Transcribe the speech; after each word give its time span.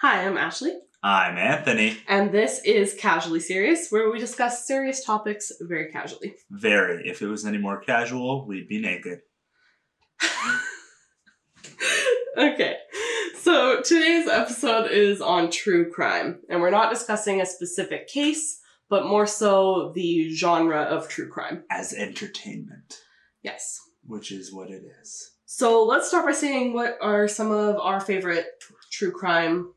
Hi, 0.00 0.24
I'm 0.26 0.36
Ashley, 0.38 0.72
I'm 1.02 1.36
Anthony. 1.36 1.96
and 2.08 2.32
this 2.32 2.60
is 2.64 2.94
Casually 2.94 3.40
Serious, 3.40 3.88
where 3.90 4.10
we 4.10 4.18
discuss 4.18 4.66
serious 4.66 5.04
topics 5.04 5.52
very 5.60 5.90
casually. 5.90 6.34
Very. 6.50 7.08
If 7.08 7.20
it 7.22 7.26
was 7.28 7.44
any 7.44 7.58
more 7.58 7.80
casual, 7.80 8.46
we'd 8.46 8.68
be 8.68 8.80
naked. 8.80 9.20
okay, 12.36 12.76
so 13.38 13.80
today's 13.82 14.26
episode 14.28 14.90
is 14.90 15.20
on 15.20 15.50
true 15.50 15.90
crime, 15.90 16.40
and 16.48 16.60
we're 16.60 16.70
not 16.70 16.90
discussing 16.92 17.40
a 17.40 17.46
specific 17.46 18.08
case, 18.08 18.60
but 18.88 19.06
more 19.06 19.26
so 19.26 19.92
the 19.94 20.32
genre 20.34 20.82
of 20.82 21.08
true 21.08 21.28
crime. 21.28 21.64
As 21.70 21.92
entertainment, 21.92 23.00
Yes. 23.42 23.78
which 24.04 24.32
is 24.32 24.52
what 24.52 24.70
it 24.70 24.82
is. 25.02 25.32
So 25.46 25.84
let's 25.84 26.08
start 26.08 26.24
by 26.26 26.32
saying 26.32 26.72
what 26.74 26.96
are 27.02 27.26
some 27.28 27.50
of 27.50 27.76
our 27.80 28.00
favorite 28.00 28.46
true 28.92 29.10
crime 29.10 29.72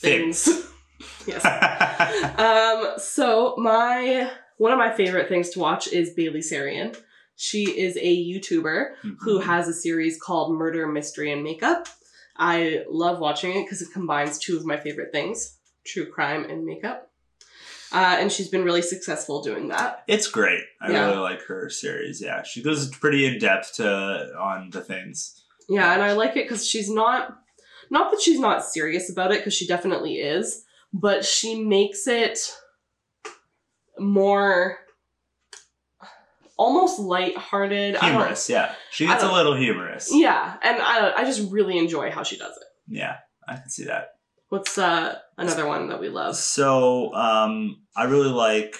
things. 0.00 0.48
yes. 1.26 1.44
Um, 2.38 2.98
so 2.98 3.54
my 3.58 4.30
one 4.58 4.72
of 4.72 4.78
my 4.78 4.92
favorite 4.94 5.28
things 5.28 5.50
to 5.50 5.58
watch 5.58 5.88
is 5.88 6.10
Bailey 6.14 6.40
Sarian. 6.40 6.96
She 7.36 7.64
is 7.64 7.96
a 7.96 8.24
YouTuber 8.32 8.94
who 9.20 9.38
Mhm. 9.40 9.44
has 9.44 9.68
a 9.68 9.72
series 9.72 10.20
called 10.20 10.52
Murder, 10.54 10.86
Mystery, 10.86 11.32
and 11.32 11.42
Makeup. 11.42 11.88
I 12.36 12.84
love 12.90 13.18
watching 13.20 13.56
it 13.56 13.64
because 13.64 13.80
it 13.82 13.88
combines 13.92 14.38
two 14.38 14.56
of 14.56 14.66
my 14.66 14.76
favorite 14.76 15.12
things: 15.12 15.56
true 15.84 16.06
crime 16.06 16.44
and 16.44 16.64
makeup. 16.64 17.06
Uh, 17.92 18.16
and 18.20 18.30
she's 18.30 18.48
been 18.48 18.62
really 18.62 18.82
successful 18.82 19.42
doing 19.42 19.66
that. 19.68 20.04
It's 20.06 20.28
great. 20.28 20.62
I 20.80 20.92
Yeah. 20.92 21.06
really 21.06 21.18
like 21.18 21.42
her 21.46 21.68
series. 21.70 22.20
Yeah, 22.22 22.42
she 22.44 22.62
goes 22.62 22.88
pretty 22.88 23.26
in 23.26 23.38
depth 23.40 23.74
to 23.76 24.32
on 24.38 24.70
the 24.70 24.80
things. 24.80 25.42
Yeah, 25.68 25.92
and 25.94 26.02
I 26.02 26.12
like 26.12 26.30
it 26.36 26.44
because 26.44 26.66
she's 26.66 26.88
not, 26.90 27.36
not 27.90 28.10
that 28.10 28.20
she's 28.20 28.38
not 28.38 28.64
serious 28.64 29.10
about 29.10 29.32
it, 29.32 29.38
because 29.38 29.54
she 29.54 29.66
definitely 29.66 30.14
is, 30.16 30.64
but 30.92 31.24
she 31.24 31.62
makes 31.62 32.06
it 32.06 32.38
more 33.98 34.78
almost 36.56 36.98
lighthearted. 36.98 37.96
Humorous, 37.96 38.48
yeah. 38.48 38.74
She 38.90 39.06
gets 39.06 39.22
a 39.22 39.32
little 39.32 39.56
humorous. 39.56 40.10
Yeah, 40.12 40.56
and 40.62 40.80
I, 40.80 41.12
I 41.16 41.24
just 41.24 41.50
really 41.50 41.78
enjoy 41.78 42.10
how 42.10 42.22
she 42.22 42.36
does 42.36 42.56
it. 42.56 42.66
Yeah, 42.86 43.16
I 43.48 43.56
can 43.56 43.68
see 43.68 43.84
that. 43.84 44.10
What's 44.50 44.76
uh, 44.78 45.16
another 45.38 45.66
one 45.66 45.88
that 45.88 46.00
we 46.00 46.08
love? 46.08 46.36
So, 46.36 47.14
um, 47.14 47.82
I 47.96 48.04
really 48.04 48.30
like 48.30 48.74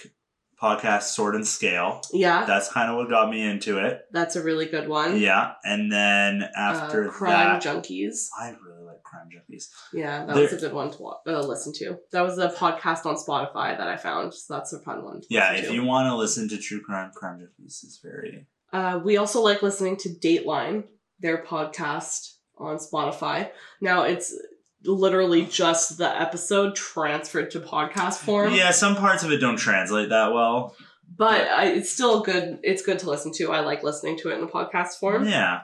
podcast 0.60 1.02
Sword 1.04 1.34
and 1.34 1.46
Scale. 1.46 2.02
Yeah, 2.12 2.44
That's 2.44 2.70
kind 2.70 2.90
of 2.90 2.96
what 2.96 3.08
got 3.08 3.30
me 3.30 3.42
into 3.42 3.78
it. 3.78 4.02
that's 4.12 4.36
a 4.36 4.42
really 4.42 4.66
good 4.66 4.88
one. 4.88 5.18
Yeah, 5.18 5.52
and 5.64 5.90
then 5.90 6.42
Uh, 6.42 6.48
after 6.58 7.08
Crime 7.08 7.30
that, 7.58 7.62
Junkies. 7.62 8.28
I 8.38 8.50
really 8.50 8.84
like 8.84 9.02
Crime 9.02 9.28
Junkies. 9.34 9.68
Yeah, 9.92 10.26
that 10.26 10.34
There- 10.34 10.42
was 10.44 10.52
a 10.52 10.56
good 10.58 10.72
one 10.72 10.90
to 10.92 11.04
uh, 11.26 11.40
listen 11.46 11.72
to. 11.76 11.98
That 12.12 12.22
was 12.22 12.38
a 12.38 12.48
podcast 12.50 13.06
on 13.06 13.16
Spotify 13.16 13.76
that 13.78 13.88
I 13.88 13.96
found, 13.96 14.34
so 14.34 14.54
that's 14.54 14.72
a 14.72 14.80
fun 14.80 15.04
one. 15.04 15.22
Yeah, 15.30 15.52
if 15.54 15.68
to. 15.68 15.74
you 15.74 15.84
want 15.84 16.06
to 16.08 16.16
listen 16.16 16.48
to 16.50 16.58
true 16.58 16.82
crime, 16.82 17.10
Crime 17.14 17.38
Junkies 17.40 17.82
is 17.84 17.98
very 18.02 18.46
Uh, 18.72 19.00
we 19.04 19.16
also 19.16 19.40
like 19.40 19.62
listening 19.62 19.96
to 19.96 20.08
Dateline, 20.10 20.84
their 21.18 21.44
podcast 21.44 22.36
on 22.58 22.76
Spotify. 22.76 23.50
Now 23.80 24.02
it's 24.02 24.34
literally 24.84 25.44
just 25.44 25.98
the 25.98 26.20
episode 26.20 26.74
transferred 26.74 27.50
to 27.52 27.60
podcast 27.60 28.18
form. 28.18 28.54
Yeah, 28.54 28.70
some 28.70 28.96
parts 28.96 29.22
of 29.22 29.30
it 29.30 29.38
don't 29.38 29.56
translate 29.56 30.08
that 30.10 30.32
well. 30.32 30.74
But 31.16 31.48
I, 31.48 31.66
it's 31.66 31.90
still 31.90 32.22
good. 32.22 32.60
It's 32.62 32.82
good 32.82 32.98
to 33.00 33.10
listen 33.10 33.32
to. 33.34 33.52
I 33.52 33.60
like 33.60 33.82
listening 33.82 34.16
to 34.18 34.30
it 34.30 34.34
in 34.34 34.40
the 34.40 34.46
podcast 34.46 34.94
form. 35.00 35.26
Yeah. 35.26 35.62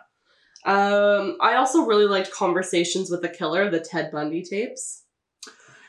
Um, 0.64 1.36
I 1.40 1.54
also 1.54 1.86
really 1.86 2.06
liked 2.06 2.32
Conversations 2.32 3.10
with 3.10 3.22
the 3.22 3.28
Killer, 3.28 3.70
the 3.70 3.80
Ted 3.80 4.10
Bundy 4.10 4.42
tapes. 4.42 5.04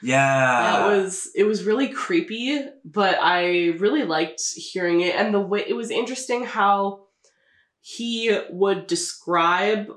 Yeah. 0.04 0.62
that 0.62 0.88
was 0.88 1.32
it 1.36 1.44
was 1.44 1.64
really 1.64 1.90
creepy, 1.90 2.62
but 2.86 3.18
I 3.20 3.70
really 3.80 4.04
liked 4.04 4.42
hearing 4.56 5.02
it 5.02 5.16
and 5.16 5.34
the 5.34 5.42
way 5.42 5.64
it 5.68 5.74
was 5.74 5.90
interesting 5.90 6.46
how 6.46 7.08
he 7.82 8.38
would 8.52 8.86
describe 8.86 9.88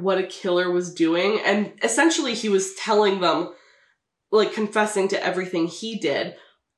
what 0.00 0.18
a 0.18 0.22
killer 0.26 0.70
was 0.70 0.92
doing 0.94 1.40
and 1.44 1.72
essentially 1.82 2.34
he 2.34 2.48
was 2.48 2.74
telling 2.74 3.20
them 3.20 3.52
like 4.32 4.52
confessing 4.52 5.08
to 5.08 5.24
everything 5.24 5.66
he 5.66 5.98
did 5.98 6.34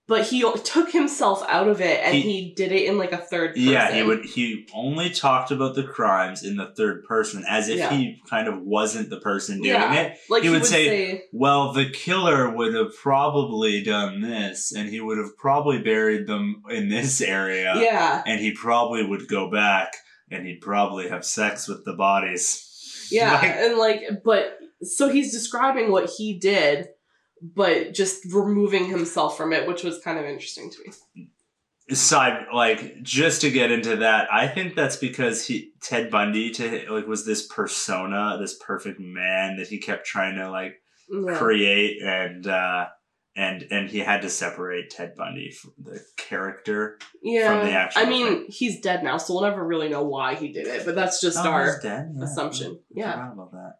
but 0.09 0.23
he 0.25 0.41
took 0.63 0.93
himself 0.93 1.43
out 1.49 1.67
of 1.67 1.81
it 1.81 1.99
and 2.05 2.15
he, 2.15 2.21
He- 2.21 2.55
did 2.55 2.71
it 2.71 2.85
in 2.89 2.97
like 2.97 3.11
a 3.11 3.17
third 3.17 3.55
person. 3.57 3.69
yeah, 3.73 3.91
he 3.93 4.05
would 4.05 4.25
he 4.25 4.69
only 4.73 5.11
talked 5.11 5.51
about 5.51 5.75
the 5.75 5.83
crimes 5.83 6.45
in 6.45 6.57
the 6.57 6.73
third 6.77 7.03
person 7.05 7.45
as 7.49 7.69
if 7.69 7.79
Yeah. 7.79 7.91
he 7.93 8.21
kind 8.31 8.47
of 8.47 8.61
wasn't 8.63 9.11
the 9.11 9.19
person 9.19 9.57
doing 9.61 9.75
Yeah. 9.75 9.93
it. 9.95 10.19
like 10.31 10.45
he 10.45 10.49
would 10.51 10.65
say- 10.65 11.25
Well, 11.33 11.73
the 11.73 11.91
killer 11.91 12.49
would 12.49 12.73
have 12.75 12.95
probably 12.97 13.83
done 13.83 14.21
this 14.21 14.73
and 14.73 14.89
he 14.89 15.01
would 15.01 15.19
have 15.19 15.37
probably 15.37 15.79
buried 15.83 16.29
them 16.29 16.63
in 16.71 16.89
this 16.89 17.21
area. 17.21 17.75
yeah 17.81 18.23
And 18.27 18.39
he 18.41 18.53
probably 18.53 19.05
would 19.05 19.27
go 19.27 19.51
back 19.51 19.93
and 20.31 20.47
he'd 20.47 20.61
probably 20.61 21.09
have 21.09 21.25
sex 21.25 21.67
with 21.67 21.85
the 21.85 21.95
bodies. 21.95 22.63
Yeah, 23.11 23.33
Like- 23.41 23.45
and 23.45 23.79
like, 23.79 24.03
but 24.25 24.59
so 24.83 25.09
he's 25.09 25.33
describing 25.33 25.91
what 25.91 26.11
he 26.17 26.39
did, 26.39 26.89
but 27.43 27.95
just 27.95 28.25
removing 28.33 28.87
himself 28.87 29.37
from 29.37 29.53
it, 29.53 29.67
which 29.67 29.83
was 29.83 29.99
kind 30.01 30.19
of 30.19 30.25
interesting 30.27 30.71
to 30.71 30.79
me. 31.17 31.31
side 31.95 32.47
like 32.53 33.01
just 33.03 33.41
to 33.43 33.49
get 33.51 33.71
into 33.71 33.95
that 33.99 34.27
i 34.33 34.49
think 34.49 34.75
that's 34.75 34.97
because 34.97 35.47
he 35.47 35.71
ted 35.81 36.11
bundy 36.11 36.51
to 36.51 36.85
like 36.91 37.07
was 37.07 37.25
this 37.25 37.47
persona 37.47 38.37
this 38.41 38.59
perfect 38.59 38.99
man 38.99 39.57
that 39.57 39.69
he 39.69 39.79
kept 39.79 40.05
trying 40.05 40.35
to 40.35 40.51
like 40.51 40.83
Yeah. 41.09 41.37
create 41.37 42.03
and 42.03 42.45
uh 42.49 42.87
and 43.37 43.67
and 43.71 43.89
he 43.91 43.99
had 44.01 44.23
to 44.23 44.31
separate 44.31 44.91
ted 44.91 45.15
bundy 45.15 45.51
from 45.51 45.73
the 45.79 46.03
character 46.17 46.99
yeah. 47.23 47.49
from 47.61 47.67
the 47.69 47.73
actual 47.75 48.03
I 48.03 48.07
mean, 48.07 48.51
he's 48.51 48.81
dead 48.81 49.05
now, 49.05 49.19
so 49.19 49.35
we'll 49.35 49.43
never 49.45 49.65
really 49.65 49.89
know 49.89 50.03
why 50.05 50.35
he 50.35 50.49
did 50.53 50.67
it, 50.67 50.85
but 50.87 50.95
that's 50.95 51.21
just 51.21 51.39
Oh, 51.39 51.51
our? 51.51 51.81
Yeah. 51.85 52.05
assumption. 52.23 52.79
I 52.97 53.01
Yeah. 53.01 53.13
forgot 53.13 53.33
about 53.35 53.53
that 53.53 53.73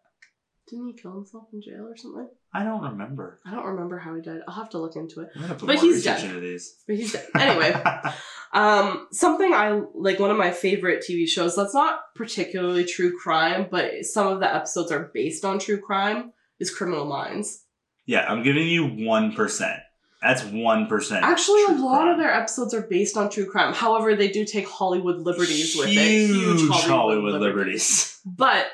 Didn't 0.69 0.87
he 0.87 0.93
kill 0.93 1.13
himself 1.13 1.45
in 1.53 1.61
jail 1.61 1.87
or 1.87 1.97
something? 1.97 2.29
i 2.53 2.63
don't 2.63 2.81
remember 2.81 3.39
I 3.45 3.51
don't 3.51 3.65
remember 3.65 3.97
how 3.99 4.15
he 4.15 4.21
died. 4.21 4.39
I'll 4.47 4.55
have 4.55 4.69
to 4.69 4.77
look 4.79 4.95
into 4.95 5.21
it. 5.21 5.29
i'm 5.35 5.41
gonna 5.41 5.55
put 5.55 5.67
But 5.67 5.79
he's 5.79 6.03
dead. 6.03 6.23
into 6.23 6.39
these 6.39 6.75
But 6.87 6.95
he's 6.95 7.13
dead. 7.13 7.25
Anyway, 7.35 7.73
um, 8.53 9.07
something 9.11 9.53
I 9.53 9.81
like 9.93 10.19
one 10.19 10.31
of 10.31 10.37
my 10.37 10.51
favorite 10.51 11.03
TV 11.07 11.27
shows 11.27 11.55
that's 11.55 11.73
not 11.73 11.99
particularly 12.15 12.85
true 12.85 13.17
crime, 13.17 13.67
but 13.69 14.05
some 14.05 14.27
of 14.27 14.39
the 14.39 14.53
episodes 14.53 14.91
are 14.91 15.11
based 15.13 15.43
on 15.45 15.59
true 15.59 15.79
crime 15.81 16.31
is 16.59 16.73
Criminal 16.73 17.05
Minds. 17.05 17.65
Yeah 18.07 18.25
i'm 18.27 18.41
giving 18.41 18.67
you 18.67 18.87
1% 18.87 19.81
that's 20.21 20.41
1% 20.41 21.21
Actually, 21.21 21.63
a 21.65 21.71
lot 21.73 22.01
crime. 22.01 22.07
of 22.09 22.17
their 22.17 22.33
episodes 22.33 22.73
are 22.73 22.81
based 22.81 23.17
on 23.17 23.29
true 23.29 23.45
crime. 23.45 23.71
However, 23.71 24.15
they 24.15 24.29
do 24.29 24.45
take 24.45 24.67
Hollywood 24.67 25.17
liberties 25.19 25.75
with 25.77 25.89
it. 25.89 25.93
Huge 25.93 26.69
Hollywood 26.71 27.39
liberties. 27.39 28.19
But 28.25 28.65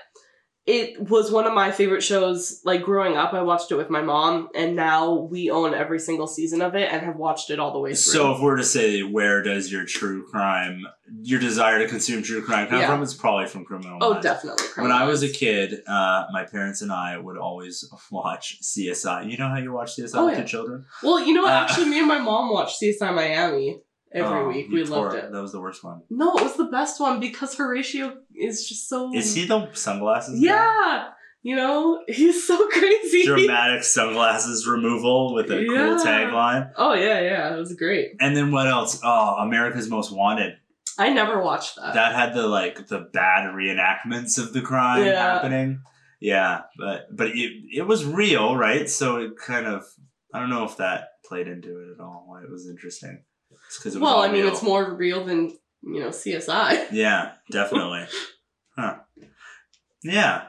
it 0.65 1.09
was 1.09 1.29
one 1.29 1.45
of 1.45 1.53
my 1.53 1.71
favorite 1.71 2.01
shows. 2.03 2.61
Like 2.63 2.83
growing 2.83 3.17
up, 3.17 3.33
I 3.33 3.41
watched 3.41 3.71
it 3.71 3.75
with 3.75 3.89
my 3.89 4.01
mom, 4.01 4.47
and 4.55 4.75
now 4.75 5.13
we 5.13 5.49
own 5.49 5.73
every 5.73 5.99
single 5.99 6.25
season 6.27 6.61
of 6.61 6.73
it 6.75 6.89
and 6.91 7.01
have 7.01 7.17
watched 7.17 7.49
it 7.49 7.59
all 7.59 7.73
the 7.73 7.79
way 7.79 7.89
through. 7.89 7.95
So 7.97 8.33
if 8.33 8.41
we're 8.41 8.55
to 8.55 8.63
say 8.63 9.01
where 9.03 9.41
does 9.43 9.71
your 9.71 9.83
true 9.85 10.25
crime, 10.25 10.85
your 11.21 11.39
desire 11.41 11.79
to 11.79 11.87
consume 11.89 12.23
true 12.23 12.41
crime 12.41 12.67
come 12.69 12.79
Yeah. 12.79 12.87
from, 12.87 13.03
it's 13.03 13.13
probably 13.13 13.47
from 13.47 13.65
Criminal 13.65 13.97
oh, 14.01 14.11
Minds. 14.11 14.25
definitely. 14.25 14.65
When 14.81 14.91
I 14.91 15.03
was 15.05 15.21
a 15.21 15.29
kid, 15.29 15.81
uh, 15.85 16.25
my 16.31 16.45
parents 16.45 16.81
and 16.81 16.91
I 16.93 17.17
would 17.17 17.37
always 17.37 17.83
watch 18.11 18.59
CSI. 18.61 19.29
You 19.29 19.37
know 19.37 19.49
how 19.49 19.57
you 19.57 19.73
watch 19.73 19.97
CSI 19.97 20.11
Oh, 20.15 20.25
with 20.25 20.33
yeah. 20.35 20.39
your 20.39 20.47
children? 20.47 20.85
Well, 21.03 21.19
you 21.25 21.33
know 21.33 21.43
what? 21.43 21.51
Uh, 21.51 21.65
Actually, 21.69 21.89
me 21.89 21.99
and 21.99 22.07
my 22.07 22.19
mom 22.19 22.51
watched 22.53 22.81
CSI 22.81 23.13
Miami 23.13 23.81
every 24.13 24.39
Oh, 24.39 24.47
week. 24.47 24.67
We 24.71 24.83
loved 24.83 25.15
it. 25.15 25.31
That 25.31 25.41
was 25.41 25.51
the 25.51 25.59
worst 25.59 25.83
one. 25.83 26.03
No, 26.09 26.37
it 26.37 26.43
was 26.43 26.55
the 26.55 26.65
best 26.65 26.99
one 27.01 27.19
because 27.19 27.55
Horatio 27.55 28.15
is 28.35 28.67
just 28.67 28.89
so. 28.89 29.13
Is 29.13 29.35
he 29.35 29.45
the 29.45 29.69
sunglasses? 29.73 30.39
guy? 30.39 30.45
Yeah, 30.47 31.09
you 31.41 31.55
know 31.55 32.03
he's 32.07 32.45
so 32.47 32.67
crazy. 32.71 33.25
Dramatic 33.25 33.83
sunglasses 33.83 34.67
removal 34.67 35.33
with 35.33 35.51
a 35.51 35.61
Yeah. 35.61 35.67
cool 35.67 35.95
tagline. 36.05 36.71
Oh 36.77 36.93
yeah, 36.93 37.19
yeah, 37.21 37.53
it 37.55 37.57
was 37.59 37.73
great. 37.75 38.11
And 38.19 38.35
then 38.35 38.51
what 38.51 38.67
else? 38.67 38.99
Oh, 39.03 39.35
America's 39.39 39.89
Most 39.89 40.11
Wanted. 40.11 40.53
I 40.97 41.09
never 41.09 41.41
watched 41.41 41.75
that. 41.77 41.95
that 41.95 42.13
had 42.13 42.33
the 42.35 42.45
like 42.47 42.87
the 42.87 42.99
bad 42.99 43.53
reenactments 43.55 44.37
of 44.37 44.53
the 44.53 44.61
crime 44.61 45.05
Yeah. 45.05 45.33
happening. 45.33 45.81
Yeah, 46.19 46.61
but 46.77 47.07
but 47.15 47.29
it 47.29 47.51
it 47.73 47.87
was 47.87 48.05
real, 48.05 48.55
right? 48.55 48.89
So 48.89 49.17
it 49.17 49.31
kind 49.37 49.65
of 49.65 49.83
I 50.33 50.39
don't 50.39 50.49
know 50.49 50.63
if 50.65 50.77
that 50.77 51.09
played 51.25 51.47
into 51.47 51.69
it 51.79 51.93
at 51.95 51.99
all. 52.03 52.23
Why 52.27 52.41
it 52.43 52.49
was 52.49 52.69
interesting. 52.69 53.23
It's 53.67 53.77
because 53.79 53.95
it 53.95 53.99
was 53.99 54.03
well, 54.05 54.21
I 54.21 54.27
mean, 54.31 54.43
real. 54.43 54.53
it's 54.53 54.61
more 54.63 54.93
real 54.95 55.25
than 55.25 55.57
you 55.83 55.99
know 55.99 56.09
CSI. 56.09 56.87
Yeah, 56.91 57.33
definitely. 57.51 58.05
huh. 58.77 58.97
Yeah. 60.03 60.47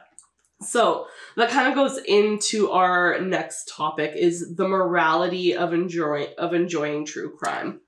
So 0.61 1.07
that 1.35 1.49
kind 1.49 1.67
of 1.67 1.75
goes 1.75 1.99
into 2.05 2.71
our 2.71 3.19
next 3.19 3.71
topic: 3.75 4.13
is 4.15 4.55
the 4.55 4.67
morality 4.67 5.55
of 5.55 5.73
enjoying 5.73 6.29
of 6.37 6.53
enjoying 6.53 7.05
true 7.05 7.35
crime. 7.35 7.81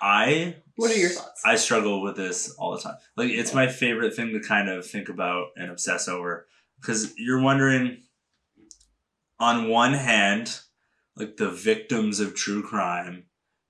I 0.00 0.56
What 0.76 0.90
are 0.90 0.98
your 0.98 1.10
thoughts? 1.10 1.42
I 1.44 1.56
struggle 1.56 2.02
with 2.02 2.16
this 2.16 2.54
all 2.58 2.72
the 2.72 2.82
time. 2.82 2.96
Like 3.16 3.30
it's 3.30 3.54
my 3.54 3.68
favorite 3.68 4.14
thing 4.14 4.32
to 4.32 4.40
kind 4.40 4.68
of 4.68 4.86
think 4.86 5.08
about 5.08 5.48
and 5.56 5.70
obsess 5.70 6.08
over 6.08 6.46
because 6.80 7.14
you're 7.16 7.40
wondering 7.40 8.02
on 9.40 9.68
one 9.68 9.94
hand, 9.94 10.60
like 11.16 11.36
the 11.36 11.50
victims 11.50 12.20
of 12.20 12.34
true 12.34 12.62
crime, 12.62 13.24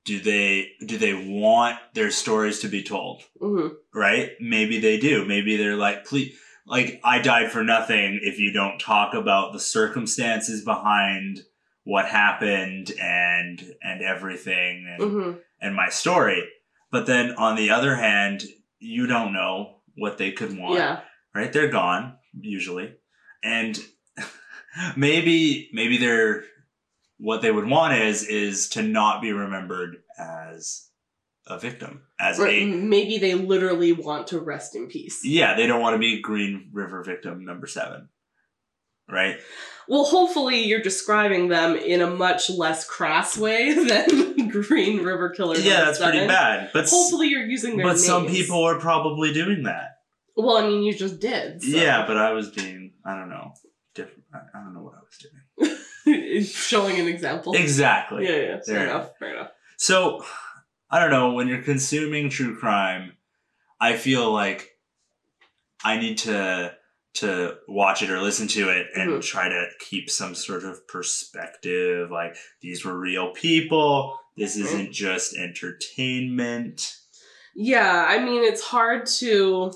do 0.04 0.20
they 0.20 0.72
do 0.86 0.98
they 0.98 1.14
want 1.14 1.78
their 1.94 2.10
stories 2.10 2.60
to 2.60 2.68
be 2.68 2.82
told? 2.82 3.22
hmm 3.40 3.68
Right? 3.94 4.32
Maybe 4.40 4.78
they 4.80 4.98
do. 4.98 5.24
Maybe 5.24 5.56
they're 5.56 5.76
like, 5.76 6.04
please, 6.04 6.36
like 6.66 7.00
I 7.04 7.18
died 7.20 7.50
for 7.50 7.62
nothing 7.64 8.20
if 8.22 8.38
you 8.38 8.52
don't 8.52 8.78
talk 8.78 9.14
about 9.14 9.52
the 9.52 9.60
circumstances 9.60 10.64
behind 10.64 11.40
what 11.84 12.06
happened 12.06 12.92
and 13.00 13.62
and 13.82 14.02
everything 14.02 14.86
and 14.98 15.10
hmm 15.12 15.32
and 15.60 15.74
my 15.74 15.88
story. 15.88 16.42
But 16.90 17.06
then 17.06 17.34
on 17.36 17.56
the 17.56 17.70
other 17.70 17.96
hand, 17.96 18.44
you 18.78 19.06
don't 19.06 19.32
know 19.32 19.76
what 19.96 20.18
they 20.18 20.32
could 20.32 20.56
want 20.58 20.74
Yeah. 20.74 21.00
right? 21.34 21.52
They're 21.52 21.68
gone 21.68 22.16
usually, 22.38 22.94
and 23.42 23.78
maybe 24.96 25.70
maybe 25.72 25.96
they're 25.98 26.44
what 27.24 27.42
they 27.42 27.50
would 27.50 27.66
want 27.68 27.94
is 27.94 28.22
is 28.22 28.68
to 28.70 28.82
not 28.82 29.22
be 29.22 29.32
remembered 29.32 29.96
as 30.18 30.88
a 31.46 31.58
victim, 31.58 32.02
as 32.20 32.38
Or 32.38 32.46
a 32.46 32.64
maybe 32.66 33.18
they 33.18 33.34
literally 33.34 33.92
want 33.92 34.28
to 34.28 34.38
rest 34.40 34.74
in 34.76 34.86
peace. 34.88 35.20
yeah. 35.24 35.54
They 35.56 35.66
don't 35.66 35.80
want 35.82 35.94
to 35.94 35.98
be 35.98 36.20
Green 36.20 36.70
River 36.72 37.02
victim 37.02 37.44
number 37.44 37.66
seven, 37.66 38.08
right? 39.10 39.36
Well, 39.86 40.04
hopefully 40.04 40.62
you're 40.64 40.80
describing 40.80 41.48
them 41.48 41.76
in 41.76 42.00
a 42.00 42.06
much 42.08 42.48
less 42.48 42.88
crass 42.88 43.36
way 43.36 43.74
than 43.88 44.48
Green 44.62 45.02
River 45.02 45.28
Killer. 45.30 45.56
yeah, 45.56 45.84
that's 45.84 45.98
pretty 45.98 46.26
bad. 46.26 46.70
But 46.72 46.88
Hopefully 46.88 47.28
you're 47.28 47.44
using 47.44 47.76
their 47.76 47.86
but 47.86 47.98
some 47.98 48.26
people 48.26 48.62
are 48.64 48.78
probably 48.80 49.32
doing 49.34 49.64
that. 49.64 49.90
Well, 50.36 50.56
I 50.56 50.66
mean, 50.66 50.82
you 50.82 50.94
just 50.94 51.20
did. 51.20 51.62
so. 51.62 51.68
Yeah, 51.68 52.06
but 52.06 52.16
I 52.16 52.32
was 52.32 52.50
being 52.50 52.92
I 53.04 53.14
don't 53.18 53.28
know 53.28 53.52
different. 53.94 54.24
I 54.32 54.58
don't 54.60 54.72
know 54.74 54.82
what 54.82 54.94
I 54.94 55.00
was 55.00 55.18
doing. 55.20 55.42
showing 56.44 57.00
an 57.00 57.08
example. 57.08 57.54
Exactly. 57.54 58.24
Yeah, 58.26 58.36
yeah. 58.36 58.60
Fair 58.66 58.84
enough. 58.84 59.10
Fair 59.18 59.34
enough. 59.34 59.50
So, 59.76 60.24
I 60.90 61.00
don't 61.00 61.10
know, 61.10 61.32
when 61.32 61.48
you're 61.48 61.62
consuming 61.62 62.30
true 62.30 62.56
crime, 62.56 63.12
I 63.80 63.96
feel 63.96 64.32
like 64.32 64.70
I 65.84 65.98
need 65.98 66.18
to 66.18 66.74
to 67.14 67.54
watch 67.68 68.02
it 68.02 68.10
or 68.10 68.20
listen 68.20 68.48
to 68.48 68.70
it 68.70 68.88
and 68.96 69.08
Mhm. 69.08 69.22
try 69.24 69.48
to 69.48 69.66
keep 69.78 70.10
some 70.10 70.34
sort 70.34 70.64
of 70.64 70.84
perspective 70.88 72.10
like 72.10 72.36
these 72.60 72.84
were 72.84 72.98
real 72.98 73.30
people. 73.30 74.18
This 74.36 74.56
Mhm. 74.56 74.64
isn't 74.64 74.92
just 74.92 75.36
entertainment. 75.36 76.96
Yeah, 77.54 78.04
I 78.08 78.18
mean, 78.18 78.42
it's 78.42 78.62
hard 78.62 79.06
to. 79.20 79.72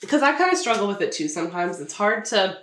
Because 0.00 0.22
I 0.22 0.32
kind 0.32 0.50
of 0.50 0.58
struggle 0.58 0.88
with 0.88 1.02
it 1.02 1.12
too 1.12 1.28
sometimes. 1.28 1.78
It's 1.78 1.92
hard 1.92 2.24
to 2.26 2.58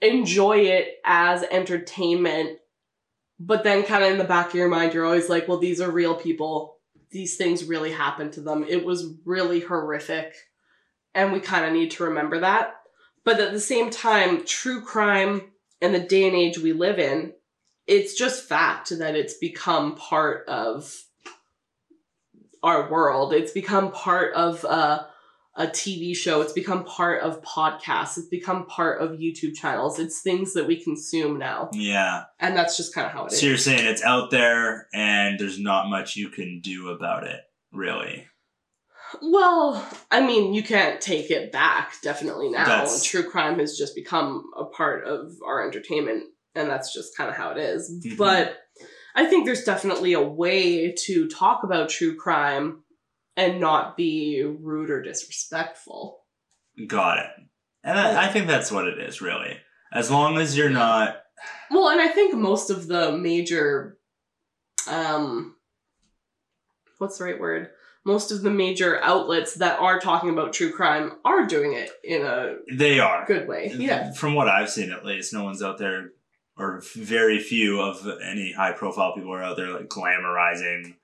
enjoy 0.00 0.58
it 0.58 0.98
as 1.04 1.42
entertainment, 1.42 2.58
but 3.40 3.64
then 3.64 3.84
kind 3.84 4.04
of 4.04 4.12
in 4.12 4.18
the 4.18 4.24
back 4.24 4.48
of 4.48 4.54
your 4.54 4.68
mind, 4.68 4.94
you're 4.94 5.04
always 5.04 5.28
like, 5.28 5.48
well, 5.48 5.58
these 5.58 5.80
are 5.80 5.90
real 5.90 6.14
people. 6.14 6.76
These 7.10 7.36
things 7.36 7.64
really 7.64 7.92
happened 7.92 8.32
to 8.34 8.40
them. 8.40 8.64
It 8.68 8.84
was 8.84 9.12
really 9.24 9.60
horrific. 9.60 10.34
And 11.14 11.32
we 11.32 11.40
kind 11.40 11.64
of 11.64 11.72
need 11.72 11.92
to 11.92 12.04
remember 12.04 12.40
that. 12.40 12.74
But 13.24 13.40
at 13.40 13.52
the 13.52 13.60
same 13.60 13.90
time, 13.90 14.44
true 14.44 14.82
crime 14.82 15.50
and 15.80 15.94
the 15.94 16.00
day 16.00 16.26
and 16.26 16.36
age 16.36 16.58
we 16.58 16.72
live 16.72 16.98
in, 16.98 17.32
it's 17.86 18.14
just 18.14 18.48
fact 18.48 18.90
that 18.98 19.16
it's 19.16 19.34
become 19.34 19.96
part 19.96 20.46
of 20.48 21.04
our 22.62 22.90
world. 22.90 23.32
It's 23.32 23.52
become 23.52 23.92
part 23.92 24.34
of 24.34 24.64
uh, 24.64 25.04
a 25.58 25.66
TV 25.66 26.14
show. 26.16 26.40
It's 26.40 26.52
become 26.52 26.84
part 26.84 27.20
of 27.22 27.42
podcasts. 27.42 28.16
It's 28.16 28.28
become 28.28 28.64
part 28.66 29.02
of 29.02 29.18
YouTube 29.18 29.54
channels. 29.54 29.98
It's 29.98 30.22
things 30.22 30.54
that 30.54 30.68
we 30.68 30.82
consume 30.82 31.36
now. 31.36 31.68
Yeah. 31.72 32.24
And 32.38 32.56
that's 32.56 32.76
just 32.76 32.94
kind 32.94 33.06
of 33.06 33.12
how 33.12 33.26
it 33.26 33.32
is. 33.32 33.40
So 33.40 33.46
you're 33.46 33.56
saying 33.58 33.84
it's 33.84 34.02
out 34.04 34.30
there 34.30 34.86
and 34.94 35.38
there's 35.38 35.58
not 35.58 35.90
much 35.90 36.14
you 36.14 36.28
can 36.28 36.60
do 36.62 36.90
about 36.90 37.24
it, 37.24 37.40
really. 37.72 38.26
Well, 39.20 39.84
I 40.10 40.24
mean, 40.24 40.54
you 40.54 40.62
can't 40.62 41.00
take 41.00 41.30
it 41.30 41.50
back, 41.50 41.94
definitely 42.02 42.50
now. 42.50 42.64
That's- 42.64 43.02
True 43.04 43.28
crime 43.28 43.58
has 43.58 43.76
just 43.76 43.94
become 43.96 44.44
a 44.56 44.64
part 44.64 45.06
of 45.06 45.32
our 45.44 45.66
entertainment, 45.66 46.24
and 46.54 46.70
that's 46.70 46.92
just 46.94 47.16
kind 47.16 47.28
of 47.30 47.36
how 47.36 47.50
it 47.50 47.58
is. 47.58 47.90
Mhm. 48.04 48.16
But 48.16 48.58
I 49.16 49.24
think 49.24 49.44
there's 49.44 49.64
definitely 49.64 50.12
a 50.12 50.22
way 50.22 50.92
to 51.06 51.26
talk 51.28 51.64
about 51.64 51.88
true 51.88 52.14
crime 52.14 52.84
and 53.38 53.60
not 53.60 53.96
be 53.96 54.42
rude 54.42 54.90
or 54.90 55.00
disrespectful. 55.00 56.18
Got 56.86 57.18
it. 57.18 57.26
And 57.84 57.98
I, 57.98 58.24
I 58.24 58.28
think 58.28 58.46
that's 58.48 58.70
what 58.70 58.86
it 58.88 58.98
is, 58.98 59.22
really. 59.22 59.56
As 59.92 60.10
long 60.10 60.36
as 60.36 60.56
you're 60.56 60.68
not 60.68 61.22
Well, 61.70 61.88
and 61.88 62.00
I 62.00 62.08
think 62.08 62.34
most 62.34 62.68
of 62.68 62.86
the 62.88 63.12
major, 63.16 63.96
um, 64.90 65.54
what's 66.98 67.18
the 67.18 67.24
right 67.24 67.40
word? 67.40 67.70
Most 68.04 68.32
of 68.32 68.42
the 68.42 68.50
major 68.50 69.00
outlets 69.02 69.54
that 69.54 69.78
are 69.80 70.00
talking 70.00 70.30
about 70.30 70.52
true 70.52 70.72
crime 70.72 71.12
are 71.24 71.46
doing 71.46 71.74
it 71.74 71.90
in 72.02 72.22
a 72.22 72.56
they 72.72 72.98
are. 73.00 73.24
good 73.26 73.46
way. 73.48 73.72
Yeah. 73.76 74.12
From 74.12 74.34
what 74.34 74.48
I've 74.48 74.70
seen, 74.70 74.90
at 74.92 75.04
least, 75.04 75.32
no 75.32 75.44
one's 75.44 75.62
out 75.62 75.78
there, 75.78 76.10
or 76.56 76.82
very 76.96 77.38
few 77.38 77.80
of 77.80 78.06
any 78.24 78.52
high 78.52 78.72
profile 78.72 79.14
people 79.14 79.32
are 79.32 79.42
out 79.42 79.56
there 79.56 79.70
like 79.72 79.88
glamorizing 79.88 80.96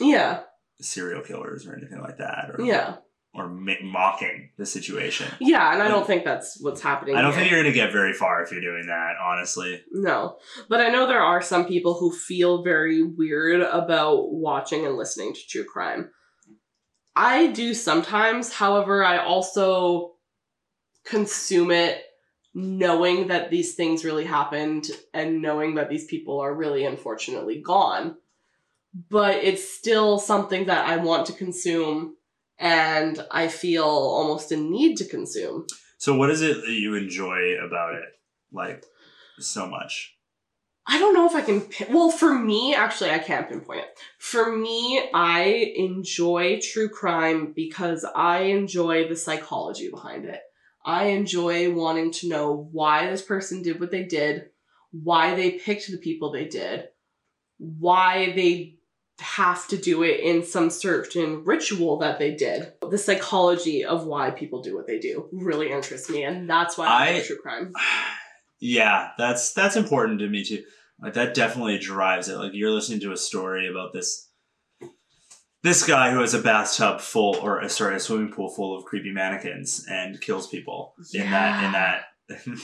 Yeah. 0.00 0.42
Serial 0.80 1.22
killers 1.22 1.66
or 1.66 1.74
anything 1.76 2.00
like 2.00 2.18
that, 2.18 2.50
or 2.52 2.62
Yeah. 2.64 2.96
or 3.34 3.48
ma- 3.48 3.72
mocking 3.82 4.50
the 4.56 4.64
situation. 4.66 5.26
Yeah, 5.40 5.72
and 5.72 5.82
I 5.82 5.88
don't 5.88 6.06
think 6.06 6.24
that's 6.24 6.58
what's 6.62 6.80
happening. 6.80 7.16
I 7.16 7.20
don't 7.22 7.32
here. 7.32 7.40
think 7.40 7.50
you're 7.50 7.62
gonna 7.62 7.74
get 7.74 7.92
very 7.92 8.12
far 8.14 8.42
if 8.42 8.50
you're 8.50 8.60
doing 8.62 8.86
that, 8.86 9.14
honestly. 9.22 9.82
No. 9.92 10.38
But 10.70 10.80
I 10.80 10.88
know 10.88 11.06
there 11.06 11.20
are 11.22 11.42
some 11.42 11.66
people 11.66 11.94
who 11.94 12.12
feel 12.12 12.62
very 12.62 13.02
weird 13.02 13.60
about 13.60 14.32
watching 14.32 14.86
and 14.86 14.96
listening 14.96 15.34
to 15.34 15.40
true 15.48 15.64
crime. 15.64 16.10
I 17.14 17.48
do 17.48 17.72
sometimes, 17.74 18.52
however, 18.52 19.04
I 19.04 19.18
also 19.18 20.14
consume 21.04 21.70
it 21.70 22.02
knowing 22.54 23.28
that 23.28 23.50
these 23.50 23.74
things 23.74 24.04
really 24.04 24.24
happened 24.24 24.86
and 25.12 25.42
knowing 25.42 25.74
that 25.74 25.90
these 25.90 26.06
people 26.06 26.40
are 26.40 26.54
really 26.54 26.84
unfortunately 26.86 27.60
gone. 27.60 28.16
But 29.10 29.36
it's 29.44 29.68
still 29.68 30.18
something 30.18 30.66
that 30.66 30.88
I 30.88 30.96
want 30.96 31.26
to 31.26 31.32
consume 31.32 32.16
and 32.58 33.24
I 33.30 33.48
feel 33.48 33.84
almost 33.84 34.52
a 34.52 34.56
need 34.56 34.96
to 34.98 35.04
consume. 35.04 35.66
So, 35.98 36.16
what 36.16 36.30
is 36.30 36.42
it 36.42 36.62
that 36.62 36.72
you 36.72 36.94
enjoy 36.94 37.56
about 37.64 37.94
it, 37.94 38.08
like 38.52 38.84
so 39.38 39.66
much? 39.66 40.14
I 40.86 40.98
don't 40.98 41.14
know 41.14 41.26
if 41.26 41.34
I 41.34 41.40
can. 41.40 41.62
Pin- 41.62 41.92
well, 41.92 42.10
for 42.10 42.32
me, 42.32 42.74
actually, 42.74 43.10
I 43.10 43.18
can't 43.18 43.48
pinpoint 43.48 43.80
it. 43.80 43.98
For 44.18 44.56
me, 44.56 45.10
I 45.12 45.74
enjoy 45.76 46.60
true 46.62 46.88
crime 46.88 47.52
because 47.56 48.06
I 48.14 48.42
enjoy 48.42 49.08
the 49.08 49.16
psychology 49.16 49.90
behind 49.90 50.26
it. 50.26 50.40
I 50.84 51.06
enjoy 51.06 51.74
wanting 51.74 52.12
to 52.12 52.28
know 52.28 52.68
why 52.70 53.10
this 53.10 53.22
person 53.22 53.62
did 53.62 53.80
what 53.80 53.90
they 53.90 54.04
did, 54.04 54.50
why 54.92 55.34
they 55.34 55.52
picked 55.52 55.90
the 55.90 55.98
people 55.98 56.30
they 56.30 56.44
did, 56.44 56.84
why 57.58 58.32
they 58.36 58.75
have 59.20 59.66
to 59.68 59.76
do 59.76 60.02
it 60.02 60.20
in 60.20 60.44
some 60.44 60.68
certain 60.70 61.42
ritual 61.44 61.98
that 61.98 62.18
they 62.18 62.34
did. 62.34 62.72
The 62.88 62.98
psychology 62.98 63.84
of 63.84 64.06
why 64.06 64.30
people 64.30 64.62
do 64.62 64.74
what 64.76 64.86
they 64.86 64.98
do 64.98 65.28
really 65.32 65.70
interests 65.70 66.10
me, 66.10 66.24
and 66.24 66.48
that's 66.48 66.76
why 66.76 66.86
I, 66.86 67.08
I- 67.16 67.22
true 67.22 67.38
crime. 67.38 67.72
yeah, 68.60 69.10
that's 69.18 69.52
that's 69.52 69.76
important 69.76 70.20
to 70.20 70.28
me 70.28 70.44
too. 70.44 70.62
Like 71.00 71.14
that 71.14 71.34
definitely 71.34 71.78
drives 71.78 72.28
it. 72.28 72.36
Like 72.36 72.52
you're 72.54 72.70
listening 72.70 73.00
to 73.00 73.12
a 73.12 73.16
story 73.16 73.68
about 73.68 73.92
this 73.92 74.28
this 75.62 75.84
guy 75.86 76.10
who 76.10 76.20
has 76.20 76.32
a 76.34 76.40
bathtub 76.40 77.00
full 77.00 77.36
or 77.36 77.62
uh, 77.62 77.68
sorry, 77.68 77.96
a 77.96 78.00
swimming 78.00 78.32
pool 78.32 78.48
full 78.50 78.76
of 78.76 78.84
creepy 78.84 79.12
mannequins 79.12 79.84
and 79.90 80.20
kills 80.20 80.46
people 80.46 80.94
in 81.12 81.30
that 81.30 81.64
in 81.64 81.72
that 81.72 82.04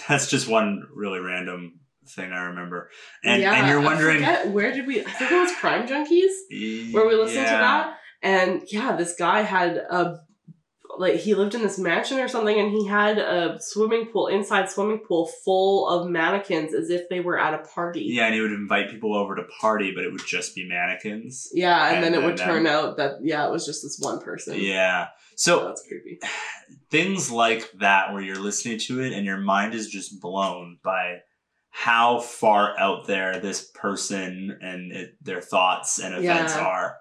that's 0.08 0.28
just 0.28 0.48
one 0.48 0.86
really 0.94 1.20
random 1.20 1.80
thing 2.08 2.32
I 2.32 2.44
remember. 2.46 2.90
And 3.24 3.42
and 3.42 3.68
you're 3.68 3.80
wondering 3.80 4.16
forget, 4.18 4.48
where 4.48 4.72
did 4.72 4.86
we? 4.86 5.00
I 5.00 5.10
think 5.10 5.32
it 5.32 5.40
was 5.40 5.52
Crime 5.56 5.86
Junkies 5.86 6.92
where 6.92 7.06
we 7.06 7.14
listened 7.14 7.46
to 7.46 7.52
that, 7.52 7.96
and 8.22 8.62
yeah, 8.70 8.96
this 8.96 9.14
guy 9.18 9.42
had 9.42 9.76
a 9.76 10.18
like 10.98 11.14
he 11.16 11.34
lived 11.34 11.54
in 11.54 11.62
this 11.62 11.78
mansion 11.78 12.18
or 12.18 12.28
something, 12.28 12.58
and 12.58 12.70
he 12.70 12.86
had 12.86 13.18
a 13.18 13.56
swimming 13.60 14.06
pool 14.12 14.26
inside 14.26 14.68
swimming 14.70 14.98
pool 14.98 15.26
full 15.44 15.88
of 15.88 16.08
mannequins 16.10 16.74
as 16.74 16.90
if 16.90 17.08
they 17.08 17.20
were 17.20 17.38
at 17.38 17.54
a 17.54 17.58
party. 17.58 18.02
Yeah, 18.08 18.26
and 18.26 18.34
he 18.34 18.40
would 18.42 18.52
invite 18.52 18.90
people 18.90 19.14
over 19.14 19.34
to 19.36 19.42
party, 19.60 19.92
but 19.94 20.04
it 20.04 20.12
would 20.12 20.26
just 20.26 20.54
be 20.54 20.68
mannequins. 20.68 21.48
Yeah, 21.54 21.86
and, 21.86 21.96
And 21.96 22.04
then 22.04 22.12
it 22.12 22.16
then 22.18 22.26
would 22.26 22.38
that- 22.38 22.44
turn 22.44 22.66
um, 22.66 22.72
out 22.72 22.96
that 22.98 23.12
yeah, 23.22 23.46
it 23.46 23.50
was 23.50 23.64
just 23.64 23.82
this 23.82 23.98
one 24.00 24.20
person. 24.20 24.58
Yeah. 24.58 25.06
so 25.34 25.60
So 25.60 25.64
that's 25.68 25.82
creepy. 25.88 26.18
things 26.90 27.30
like 27.30 27.70
that 27.80 28.12
where 28.12 28.20
you're 28.22 28.36
listening 28.36 28.78
to 28.78 29.00
it 29.00 29.14
and 29.14 29.24
your 29.24 29.38
mind 29.38 29.72
is 29.72 29.88
just 29.88 30.20
blown 30.20 30.78
by 30.84 31.20
how 31.74 32.20
far 32.20 32.78
out 32.78 33.06
there 33.06 33.40
this 33.40 33.62
person 33.74 34.58
and 34.60 34.92
it, 34.92 35.16
their 35.24 35.40
thoughts 35.40 35.98
and 35.98 36.14
events 36.14 36.54
Yeah. 36.54 36.64
are. 36.64 36.98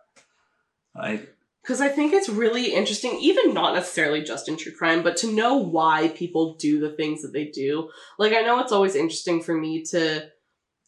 Like 0.95 1.35
because 1.61 1.79
I 1.79 1.89
think 1.89 2.13
it's 2.13 2.27
really 2.27 2.73
interesting, 2.73 3.19
even 3.19 3.53
not 3.53 3.75
necessarily 3.75 4.23
just 4.23 4.49
in 4.49 4.57
true 4.57 4.71
crime, 4.71 5.03
but 5.03 5.15
to 5.17 5.31
know 5.31 5.57
why 5.57 6.07
people 6.09 6.55
do 6.55 6.79
the 6.79 6.89
things 6.89 7.21
that 7.21 7.33
they 7.33 7.45
do. 7.45 7.89
Like, 8.17 8.33
I 8.33 8.41
know 8.41 8.59
it's 8.59 8.71
always 8.71 8.95
interesting 8.95 9.43
for 9.43 9.55
me 9.55 9.83
to 9.91 10.27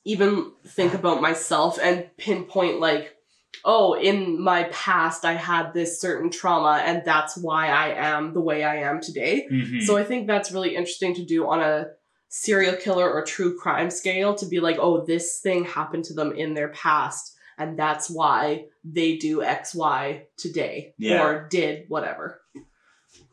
even 0.03 0.51
think 0.65 0.95
about 0.95 1.21
myself 1.21 1.77
and 1.79 2.09
pinpoint, 2.17 2.79
like, 2.79 3.15
oh, 3.63 3.93
in 3.93 4.41
my 4.41 4.63
past, 4.71 5.25
I 5.25 5.33
had 5.33 5.73
this 5.73 6.01
certain 6.01 6.31
trauma, 6.31 6.81
and 6.83 7.03
that's 7.05 7.37
why 7.37 7.67
I 7.67 7.89
am 7.89 8.33
the 8.33 8.41
way 8.41 8.63
I 8.63 8.77
am 8.77 8.99
today. 8.99 9.47
Mhm. 9.51 9.81
So 9.83 9.95
I 9.95 10.03
think 10.03 10.25
that's 10.25 10.51
really 10.51 10.75
interesting 10.75 11.13
to 11.15 11.23
do 11.23 11.47
on 11.47 11.61
a 11.61 11.89
serial 12.35 12.75
killer 12.75 13.07
or 13.07 13.23
true 13.23 13.55
crime 13.55 13.91
scale 13.91 14.33
to 14.33 14.47
be 14.47 14.59
like, 14.59 14.77
oh, 14.79 15.05
this 15.05 15.39
thing 15.39 15.63
happened 15.65 16.03
to 16.05 16.13
them 16.15 16.31
in 16.31 16.55
their 16.55 16.69
past, 16.69 17.35
and 17.59 17.77
that's 17.77 18.09
why 18.09 18.65
they 18.83 19.17
do 19.17 19.43
X, 19.43 19.75
Y 19.75 20.25
today, 20.35 20.95
Yeah. 20.97 21.23
or 21.23 21.47
did 21.47 21.85
whatever. 21.89 22.41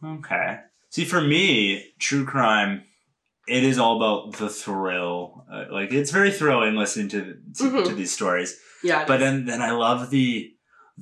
Okay. 0.04 0.58
See, 0.90 1.06
for 1.06 1.20
me, 1.22 1.92
true 1.98 2.26
crime, 2.26 2.82
it 3.48 3.64
is 3.64 3.78
all 3.78 3.96
about 3.96 4.36
the 4.36 4.50
thrill. 4.50 5.46
Uh, 5.50 5.64
like 5.70 5.92
it's 5.92 6.10
very 6.10 6.30
thrilling 6.30 6.74
listening 6.74 7.08
to 7.08 7.20
to, 7.56 7.64
Mhm. 7.64 7.86
to 7.86 7.94
these 7.94 8.12
stories. 8.12 8.60
Yeah, 8.84 9.06
But 9.06 9.14
is. 9.14 9.20
then 9.20 9.44
then 9.46 9.62
I 9.62 9.70
love 9.70 10.10
the 10.10 10.52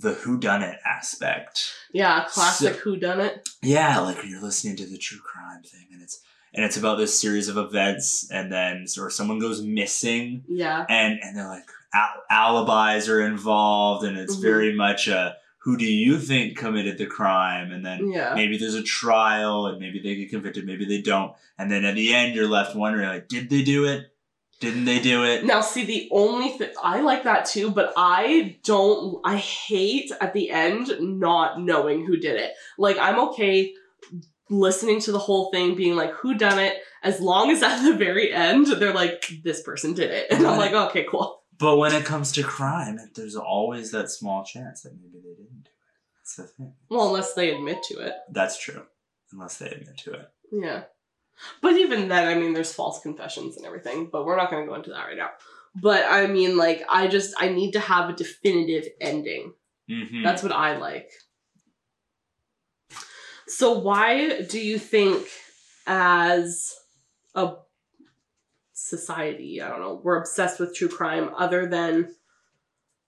the 0.00 0.12
who 0.14 0.38
done 0.38 0.62
it 0.62 0.78
aspect. 0.84 1.72
yeah, 1.92 2.24
classic 2.28 2.76
Who 2.76 2.96
Done 2.96 3.20
It. 3.20 3.48
Yeah, 3.62 3.98
like 4.00 4.18
you're 4.24 4.40
listening 4.42 4.76
to 4.76 4.86
the 4.86 4.98
true 4.98 5.18
crime 5.20 5.62
thing, 5.62 5.86
and 5.92 6.02
it's 6.02 6.20
and 6.54 6.64
it's 6.64 6.76
about 6.76 6.96
this 6.98 7.18
series 7.20 7.48
of 7.48 7.56
events, 7.56 8.30
and 8.30 8.50
then 8.52 8.86
or 8.98 9.10
someone 9.10 9.38
goes 9.38 9.62
missing, 9.62 10.44
Yeah, 10.48 10.84
and 10.88 11.18
and 11.22 11.36
they're 11.36 11.48
like 11.48 11.68
al- 11.94 12.22
alibis 12.30 13.08
are 13.08 13.20
involved, 13.22 14.04
and 14.04 14.16
it's 14.16 14.36
Mhm. 14.36 14.42
very 14.42 14.74
much 14.74 15.08
a 15.08 15.36
who 15.62 15.76
do 15.76 15.84
you 15.84 16.18
think 16.18 16.56
committed 16.56 16.96
the 16.98 17.06
crime, 17.06 17.72
and 17.72 17.84
then 17.84 18.10
yeah, 18.10 18.32
maybe 18.34 18.56
there's 18.56 18.74
a 18.76 18.82
trial, 18.82 19.66
and 19.66 19.78
maybe 19.80 19.98
they 20.00 20.14
get 20.14 20.30
convicted, 20.30 20.64
maybe 20.64 20.84
they 20.86 21.02
don't, 21.02 21.32
and 21.58 21.70
then 21.70 21.84
at 21.84 21.94
the 21.96 22.14
end 22.14 22.34
you're 22.34 22.46
left 22.48 22.74
wondering 22.76 23.08
like, 23.08 23.28
did 23.28 23.50
they 23.50 23.62
do 23.62 23.84
it? 23.84 24.06
Didn't 24.60 24.86
they 24.86 24.98
do 24.98 25.24
it? 25.24 25.44
Now, 25.44 25.60
see, 25.60 25.84
the 25.84 26.08
only 26.10 26.48
thing 26.48 26.70
I 26.82 27.00
like 27.00 27.22
that 27.24 27.44
too, 27.46 27.70
but 27.70 27.92
I 27.96 28.56
don't. 28.64 29.20
I 29.24 29.36
hate 29.36 30.10
at 30.20 30.32
the 30.32 30.50
end 30.50 30.90
not 31.00 31.60
knowing 31.60 32.04
who 32.04 32.16
did 32.16 32.36
it. 32.40 32.52
Like, 32.76 32.98
I'm 32.98 33.20
okay 33.30 33.72
listening 34.50 35.00
to 35.02 35.12
the 35.12 35.18
whole 35.18 35.50
thing, 35.52 35.76
being 35.76 35.94
like, 35.94 36.12
"Who 36.14 36.34
done 36.34 36.58
it?" 36.58 36.78
As 37.04 37.20
long 37.20 37.50
as 37.52 37.62
at 37.62 37.84
the 37.84 37.94
very 37.94 38.32
end 38.32 38.66
they're 38.66 38.92
like, 38.94 39.30
"This 39.44 39.62
person 39.62 39.94
did 39.94 40.10
it," 40.10 40.26
and 40.30 40.44
I'm 40.46 40.58
like, 40.58 40.72
"Okay, 40.72 41.06
cool." 41.08 41.42
But 41.56 41.76
when 41.76 41.92
it 41.92 42.04
comes 42.04 42.32
to 42.32 42.42
crime, 42.42 42.98
there's 43.14 43.36
always 43.36 43.90
that 43.92 44.10
small 44.10 44.44
chance 44.44 44.82
that 44.82 44.92
maybe 44.94 45.18
they 45.22 45.34
didn't 45.34 45.64
do 45.64 45.70
it. 45.70 45.72
That's 46.20 46.34
the 46.36 46.44
thing. 46.44 46.74
Well, 46.88 47.08
unless 47.08 47.34
they 47.34 47.54
admit 47.54 47.82
to 47.90 47.98
it, 47.98 48.14
That's 48.30 48.58
true, 48.58 48.86
unless 49.32 49.58
they 49.58 49.70
admit 49.70 49.98
to 49.98 50.12
it. 50.14 50.28
yeah. 50.50 50.84
But 51.60 51.76
even 51.76 52.08
then, 52.08 52.28
I 52.28 52.34
mean, 52.34 52.52
there's 52.52 52.72
false 52.72 53.00
confessions 53.00 53.56
and 53.56 53.66
everything. 53.66 54.08
But 54.10 54.24
we're 54.24 54.36
not 54.36 54.50
going 54.50 54.64
to 54.64 54.68
go 54.68 54.74
into 54.74 54.90
that 54.90 55.06
right 55.06 55.16
now. 55.16 55.30
But 55.74 56.04
I 56.08 56.26
mean, 56.26 56.56
like, 56.56 56.84
I 56.90 57.06
just 57.08 57.34
I 57.38 57.48
need 57.48 57.72
to 57.72 57.80
have 57.80 58.08
a 58.10 58.12
definitive 58.14 58.86
ending. 59.00 59.52
Mm-hmm. 59.90 60.22
That's 60.22 60.42
what 60.42 60.52
I 60.52 60.76
like. 60.76 61.10
So 63.46 63.78
why 63.78 64.42
do 64.42 64.60
you 64.60 64.78
think 64.78 65.26
as 65.86 66.74
a 67.34 67.54
society, 68.74 69.62
I 69.62 69.68
don't 69.68 69.80
know, 69.80 70.00
we're 70.02 70.18
obsessed 70.18 70.60
with 70.60 70.74
true 70.74 70.88
crime 70.88 71.30
other 71.36 71.66
than 71.66 72.14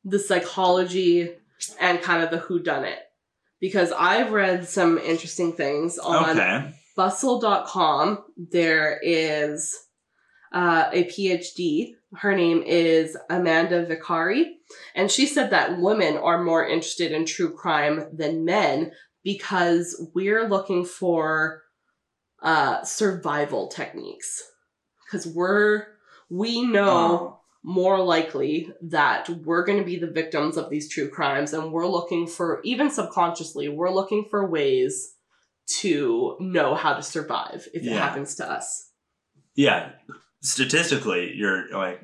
the 0.03 0.19
psychology 0.19 1.31
and 1.79 2.01
kind 2.01 2.23
of 2.23 2.31
the 2.31 2.39
who 2.39 2.59
done 2.59 2.85
it? 2.85 2.99
Because 3.61 3.93
I've 3.93 4.33
read 4.33 4.67
some 4.67 4.97
interesting 4.97 5.53
things 5.53 5.99
on 5.99 6.39
okay. 6.39 6.75
bustle.com 7.01 8.23
there 8.37 9.01
is 9.03 9.75
uh, 10.53 10.91
a 10.93 11.05
phd 11.05 11.95
her 12.15 12.35
name 12.37 12.63
is 12.67 13.17
amanda 13.31 13.87
Vicary. 13.87 14.59
And 14.95 15.11
she 15.11 15.27
said 15.27 15.49
that 15.51 15.81
women 15.81 16.19
are 16.19 16.45
more 16.45 16.67
interested 16.67 17.13
in 17.13 17.25
true 17.25 17.55
crime 17.55 18.07
than 18.13 18.45
men 18.45 18.93
because 19.25 20.11
we're 20.15 20.47
looking 20.47 20.85
for 20.85 21.63
uh, 22.43 22.83
survival 22.85 23.69
techniques. 23.69 24.43
Because 25.07 25.27
we're 25.27 25.87
we 26.29 26.63
know 26.67 26.91
Oh. 26.93 27.41
more 27.63 28.03
likely 28.03 28.71
that 28.83 29.29
we're 29.47 29.65
going 29.65 29.79
to 29.79 29.85
be 29.85 29.99
the 29.99 30.11
victims 30.11 30.57
of 30.59 30.69
these 30.69 30.91
true 30.91 31.09
crimes 31.09 31.53
and 31.55 31.73
we're 31.73 31.87
looking 31.87 32.27
for 32.27 32.61
even 32.65 32.91
subconsciously 32.91 33.69
we're 33.69 33.91
looking 33.91 34.27
for 34.31 34.49
ways 34.51 35.15
to 35.81 36.37
know 36.41 36.75
how 36.75 36.95
to 36.95 37.03
survive 37.03 37.69
if 37.75 37.83
it 37.85 37.93
happens 37.93 38.35
to 38.37 38.51
us 38.51 38.91
Yeah, 39.55 39.91
statistically, 40.43 41.33
you're 41.35 41.71
like, 41.71 42.01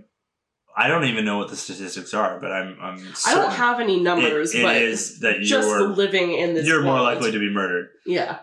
I 0.77 0.89
don't 0.89 1.05
even 1.05 1.25
know 1.25 1.39
what 1.39 1.49
the 1.49 1.57
statistics 1.57 2.13
are, 2.15 2.39
but 2.41 2.53
I'm 2.53 2.77
I'm. 2.81 3.13
i 3.27 3.35
don't 3.35 3.53
have 3.53 3.81
any 3.81 3.99
numbers 4.01 4.55
it, 4.55 4.61
it 4.61 4.63
but 4.63 4.77
is 4.77 5.21
that 5.21 5.41
just 5.41 5.69
you're 5.69 5.89
living 5.89 6.33
in 6.33 6.55
this 6.55 6.67
you're 6.67 6.83
more 6.83 7.01
likely 7.01 7.33
to 7.33 7.39
be 7.39 7.51
murdered. 7.51 7.89
yeah 8.05 8.41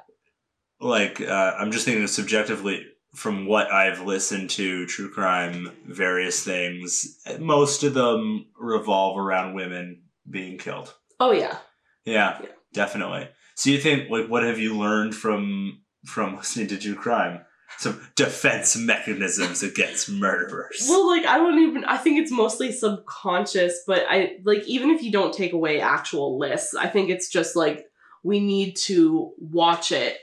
Like 0.79 1.21
uh, 1.21 1.53
I'm 1.59 1.71
just 1.71 1.85
thinking 1.85 2.07
subjectively 2.07 2.85
from 3.15 3.45
what 3.45 3.71
I've 3.71 4.01
listened 4.01 4.49
to, 4.51 4.87
true 4.87 5.11
crime, 5.11 5.71
various 5.85 6.43
things. 6.43 7.19
Most 7.39 7.83
of 7.83 7.93
them 7.93 8.47
revolve 8.59 9.19
around 9.19 9.53
women 9.53 10.01
being 10.29 10.57
killed. 10.57 10.91
oh 11.19 11.31
yeah 11.31 11.57
Yeah, 12.05 12.39
Yeah. 12.41 12.49
definitely. 12.73 13.29
So 13.63 13.69
you 13.69 13.79
think 13.79 14.09
like 14.09 14.27
what 14.27 14.43
have 14.43 14.59
you 14.59 14.77
learned 14.77 15.15
from 15.15 15.79
from 16.05 16.35
listening 16.35 16.67
to 16.67 16.77
true 16.77 16.95
crime? 16.95 17.45
Some 17.77 18.01
defense 18.15 18.75
mechanisms 18.75 19.63
against 19.63 20.09
murderers. 20.09 20.85
well 20.89 21.07
like 21.07 21.25
i 21.25 21.39
wouldn't 21.39 21.61
even 21.69 21.85
i 21.85 21.95
think 21.97 22.19
it's 22.19 22.29
mostly 22.31 22.73
subconscious 22.73 23.81
but 23.87 24.03
i 24.09 24.37
like 24.43 24.63
even 24.67 24.89
if 24.91 25.01
you 25.01 25.11
don't 25.13 25.33
take 25.33 25.53
away 25.53 25.79
actual 25.79 26.37
lists 26.37 26.75
i 26.75 26.87
think 26.87 27.09
it's 27.09 27.29
just 27.29 27.55
like 27.55 27.87
we 28.21 28.39
need 28.39 28.75
to 28.75 29.31
watch 29.39 29.91
it 29.91 30.17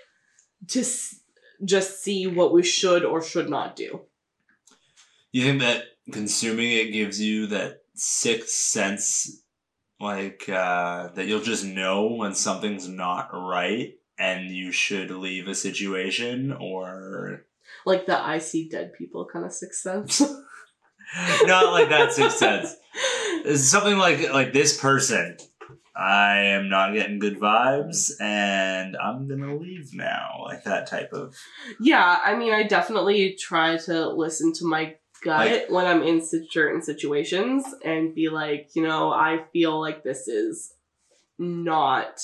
to 0.68 0.80
s- 0.80 1.18
just 1.64 2.02
see 2.04 2.26
what 2.26 2.52
we 2.52 2.62
should 2.62 3.04
or 3.04 3.20
should 3.22 3.48
not 3.48 3.74
do 3.74 4.00
You 5.32 5.42
think 5.42 5.60
that 5.60 5.84
consuming 6.12 6.70
it 6.72 6.92
gives 6.92 7.20
you 7.20 7.46
that 7.48 7.82
sixth 7.94 8.50
sense, 8.50 9.42
like 10.00 10.48
uh, 10.48 11.08
that 11.08 11.26
you'll 11.26 11.42
just 11.42 11.64
know 11.64 12.06
when 12.12 12.34
something's 12.34 12.88
not 12.88 13.30
right 13.32 13.94
and 14.18 14.50
you 14.50 14.72
should 14.72 15.10
leave 15.10 15.48
a 15.48 15.54
situation, 15.54 16.52
or 16.52 17.46
like 17.86 18.04
the 18.06 18.18
i 18.18 18.36
see 18.36 18.68
dead 18.68 18.92
people 18.92 19.26
kind 19.32 19.44
of 19.44 19.52
sixth 19.52 19.80
sense 19.80 20.20
not 21.44 21.72
like 21.72 21.88
that 21.88 22.12
sixth 22.12 22.38
sense. 22.38 22.76
It's 23.44 23.64
something 23.64 23.98
like 23.98 24.32
like 24.32 24.52
this 24.52 24.78
person. 24.78 25.36
I 25.96 26.38
am 26.38 26.68
not 26.68 26.94
getting 26.94 27.18
good 27.18 27.38
vibes, 27.38 28.12
and 28.20 28.96
I'm 28.96 29.28
gonna 29.28 29.56
leave 29.56 29.90
now. 29.92 30.42
Like 30.44 30.64
that 30.64 30.86
type 30.86 31.12
of. 31.12 31.34
Yeah, 31.80 32.18
I 32.24 32.36
mean, 32.36 32.52
I 32.52 32.62
definitely 32.62 33.36
try 33.38 33.76
to 33.78 34.08
listen 34.08 34.52
to 34.54 34.66
my 34.66 34.96
gut 35.22 35.46
Like- 35.50 35.70
when 35.70 35.86
I'm 35.86 36.02
in 36.02 36.22
certain 36.50 36.82
situations 36.82 37.64
and 37.84 38.14
be 38.14 38.28
like, 38.28 38.70
you 38.74 38.82
know, 38.82 39.10
I 39.12 39.44
feel 39.52 39.80
like 39.80 40.02
this 40.02 40.28
is 40.28 40.74
not. 41.38 42.20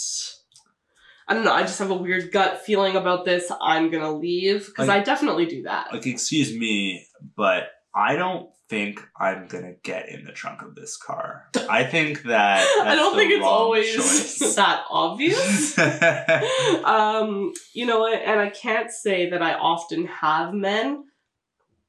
I 1.29 1.35
don't 1.35 1.45
know. 1.45 1.53
I 1.53 1.63
just 1.63 1.81
have 1.81 1.91
a 1.91 1.95
weird 1.95 2.31
gut 2.31 2.63
feeling 2.65 2.95
about 2.95 3.25
this. 3.25 3.51
I'm 3.61 3.91
gonna 3.91 4.13
leave 4.13 4.67
because 4.67 4.89
Like- 4.89 5.01
I 5.01 5.05
definitely 5.05 5.47
do 5.47 5.63
that. 5.65 5.93
Like, 5.93 6.07
excuse 6.07 6.57
me, 6.57 7.07
but 7.37 7.71
I 7.95 8.15
don't 8.17 8.51
think 8.69 9.01
I'm 9.19 9.47
gonna 9.47 9.75
get 9.83 10.09
in 10.09 10.25
the 10.25 10.33
trunk 10.33 10.63
of 10.63 10.75
this 10.75 10.97
car. 10.97 11.49
I 11.69 11.85
think 11.85 12.23
that 12.25 12.67
I 12.85 12.95
don't 12.95 13.17
think 13.17 13.31
it's 13.33 13.45
always 13.45 13.95
choice. 13.95 14.55
that 14.57 14.85
obvious. 14.91 15.79
um, 16.85 17.53
you 17.75 17.87
know, 17.87 18.07
and 18.07 18.41
I 18.41 18.51
can't 18.51 18.91
say 18.91 19.31
that 19.31 19.43
I 19.43 19.55
often 19.55 20.07
have 20.07 20.53
men 20.53 21.05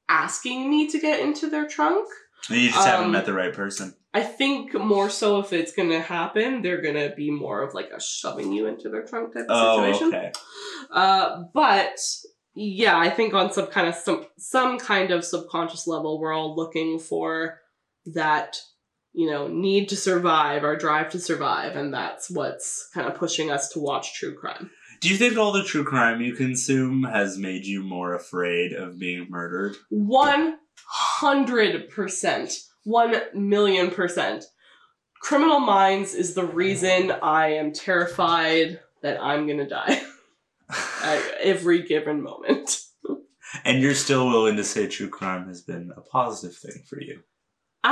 asking 0.08 0.70
me 0.70 0.86
to 0.88 0.98
get 0.98 1.20
into 1.20 1.48
their 1.50 1.66
trunk. 1.66 2.08
you 2.48 2.68
just 2.70 2.86
haven't 2.86 3.06
Um, 3.06 3.12
met 3.12 3.26
the 3.26 3.32
right 3.32 3.52
person. 3.52 3.94
I 4.14 4.22
think 4.22 4.72
more 4.72 5.10
so 5.10 5.38
if 5.40 5.52
it's 5.52 5.72
gonna 5.72 6.00
happen, 6.00 6.62
they're 6.62 6.80
gonna 6.80 7.14
be 7.14 7.30
more 7.30 7.62
of 7.62 7.74
like 7.74 7.90
a 7.90 8.00
shoving 8.00 8.52
you 8.52 8.66
into 8.66 8.88
their 8.88 9.02
trunk 9.04 9.34
type 9.34 9.46
of 9.48 9.50
Oh, 9.50 9.76
situation. 9.92 10.08
okay. 10.08 10.32
Uh, 10.90 11.42
but 11.52 11.98
yeah, 12.54 12.96
I 12.98 13.10
think 13.10 13.34
on 13.34 13.52
some 13.52 13.66
kind 13.66 13.86
of 13.88 13.94
some 13.94 14.26
some 14.38 14.78
kind 14.78 15.10
of 15.10 15.24
subconscious 15.24 15.86
level, 15.86 16.18
we're 16.20 16.32
all 16.32 16.56
looking 16.56 16.98
for 16.98 17.60
that, 18.14 18.56
you 19.12 19.30
know, 19.30 19.48
need 19.48 19.88
to 19.90 19.96
survive, 19.96 20.64
our 20.64 20.76
drive 20.76 21.10
to 21.10 21.20
survive, 21.20 21.76
and 21.76 21.92
that's 21.92 22.30
what's 22.30 22.88
kind 22.94 23.06
of 23.08 23.14
pushing 23.14 23.50
us 23.50 23.68
to 23.70 23.78
watch 23.80 24.14
true 24.14 24.34
crime. 24.34 24.70
Do 25.00 25.08
you 25.08 25.16
think 25.16 25.36
all 25.36 25.52
the 25.52 25.64
true 25.64 25.84
crime 25.84 26.20
you 26.20 26.34
consume 26.34 27.04
has 27.04 27.38
made 27.38 27.64
you 27.64 27.82
more 27.82 28.14
afraid 28.14 28.72
of 28.72 28.98
being 28.98 29.26
murdered? 29.28 29.76
One 29.90 30.58
hundred 30.86 31.88
percent, 31.90 32.52
one 32.84 33.14
million 33.34 33.90
percent. 33.90 34.44
Criminal 35.20 35.60
Minds 35.60 36.14
is 36.14 36.34
the 36.34 36.44
reason 36.44 37.12
I 37.22 37.54
am 37.54 37.72
terrified 37.72 38.80
that 39.02 39.22
I'm 39.22 39.46
gonna 39.46 39.68
die 39.68 40.00
at 41.02 41.22
every 41.40 41.82
given 41.82 42.22
moment. 42.22 42.80
and 43.64 43.80
you're 43.80 43.94
still 43.94 44.26
willing 44.26 44.56
to 44.56 44.64
say 44.64 44.86
true 44.88 45.08
crime 45.08 45.46
has 45.48 45.62
been 45.62 45.92
a 45.96 46.00
positive 46.00 46.56
thing 46.56 46.82
for 46.88 47.00
you. 47.00 47.20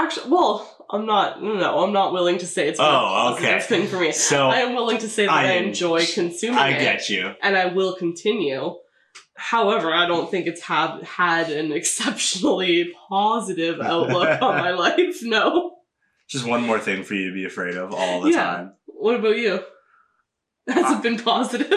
Actually, 0.05 0.31
well, 0.31 0.87
I'm 0.91 1.07
not. 1.07 1.43
No, 1.43 1.83
I'm 1.85 1.93
not 1.93 2.13
willing 2.13 2.39
to 2.39 2.47
say 2.47 2.69
it's 2.69 2.79
been 2.79 2.87
a 2.87 2.91
Oh, 2.91 3.35
positive 3.37 3.49
okay. 3.51 3.61
thing 3.67 3.87
for 3.89 3.99
me. 3.99 4.13
So 4.13 4.49
I 4.49 4.57
am 4.59 4.75
willing 4.75 4.99
to 4.99 5.09
say 5.09 5.25
that 5.27 5.33
I, 5.33 5.49
I- 5.55 5.57
enjoy 5.57 6.05
consuming 6.07 6.59
I 6.59 6.71
it, 6.71 6.81
get 6.81 7.09
you. 7.09 7.35
and 7.43 7.57
I 7.57 7.67
will 7.67 7.95
continue. 7.97 8.75
However, 9.35 9.93
I 9.93 10.07
don't 10.07 10.31
think 10.31 10.47
it's 10.47 10.63
have 10.63 11.03
had 11.03 11.51
an 11.51 11.73
exceptionally 11.73 12.93
positive 13.09 13.81
outlook 13.93 14.41
on 14.43 14.57
my 14.57 14.71
life. 14.73 15.19
No. 15.23 15.77
Just 16.29 16.47
one 16.47 16.63
more 16.63 16.79
thing 16.81 17.03
for 17.05 17.15
you 17.15 17.29
to 17.29 17.35
be 17.35 17.45
afraid 17.45 17.77
of 17.77 17.93
all 17.95 18.21
the 18.23 18.31
Yeah. 18.31 18.45
time. 18.45 18.73
What 18.87 19.17
about 19.17 19.37
you? 19.37 19.61
Has 20.69 20.85
Uh, 20.93 20.97
it 20.97 21.03
been 21.03 21.19
positive? 21.19 21.71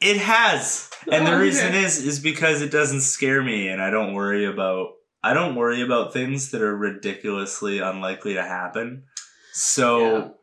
It 0.00 0.18
has. 0.18 0.90
And 1.10 1.26
the 1.26 1.32
Oh, 1.34 1.38
reason 1.40 1.68
okay. 1.68 1.82
is 1.84 2.04
is 2.04 2.20
because 2.20 2.62
it 2.62 2.70
doesn't 2.70 3.00
scare 3.00 3.42
me 3.42 3.68
and 3.68 3.80
I 3.82 3.90
don't 3.90 4.12
worry 4.14 4.44
about 4.44 4.88
I 5.24 5.32
don't 5.32 5.54
worry 5.56 5.80
about 5.80 6.12
things 6.12 6.50
that 6.50 6.60
are 6.60 6.76
ridiculously 6.76 7.78
unlikely 7.78 8.34
to 8.34 8.42
happen. 8.42 9.04
So 9.52 10.34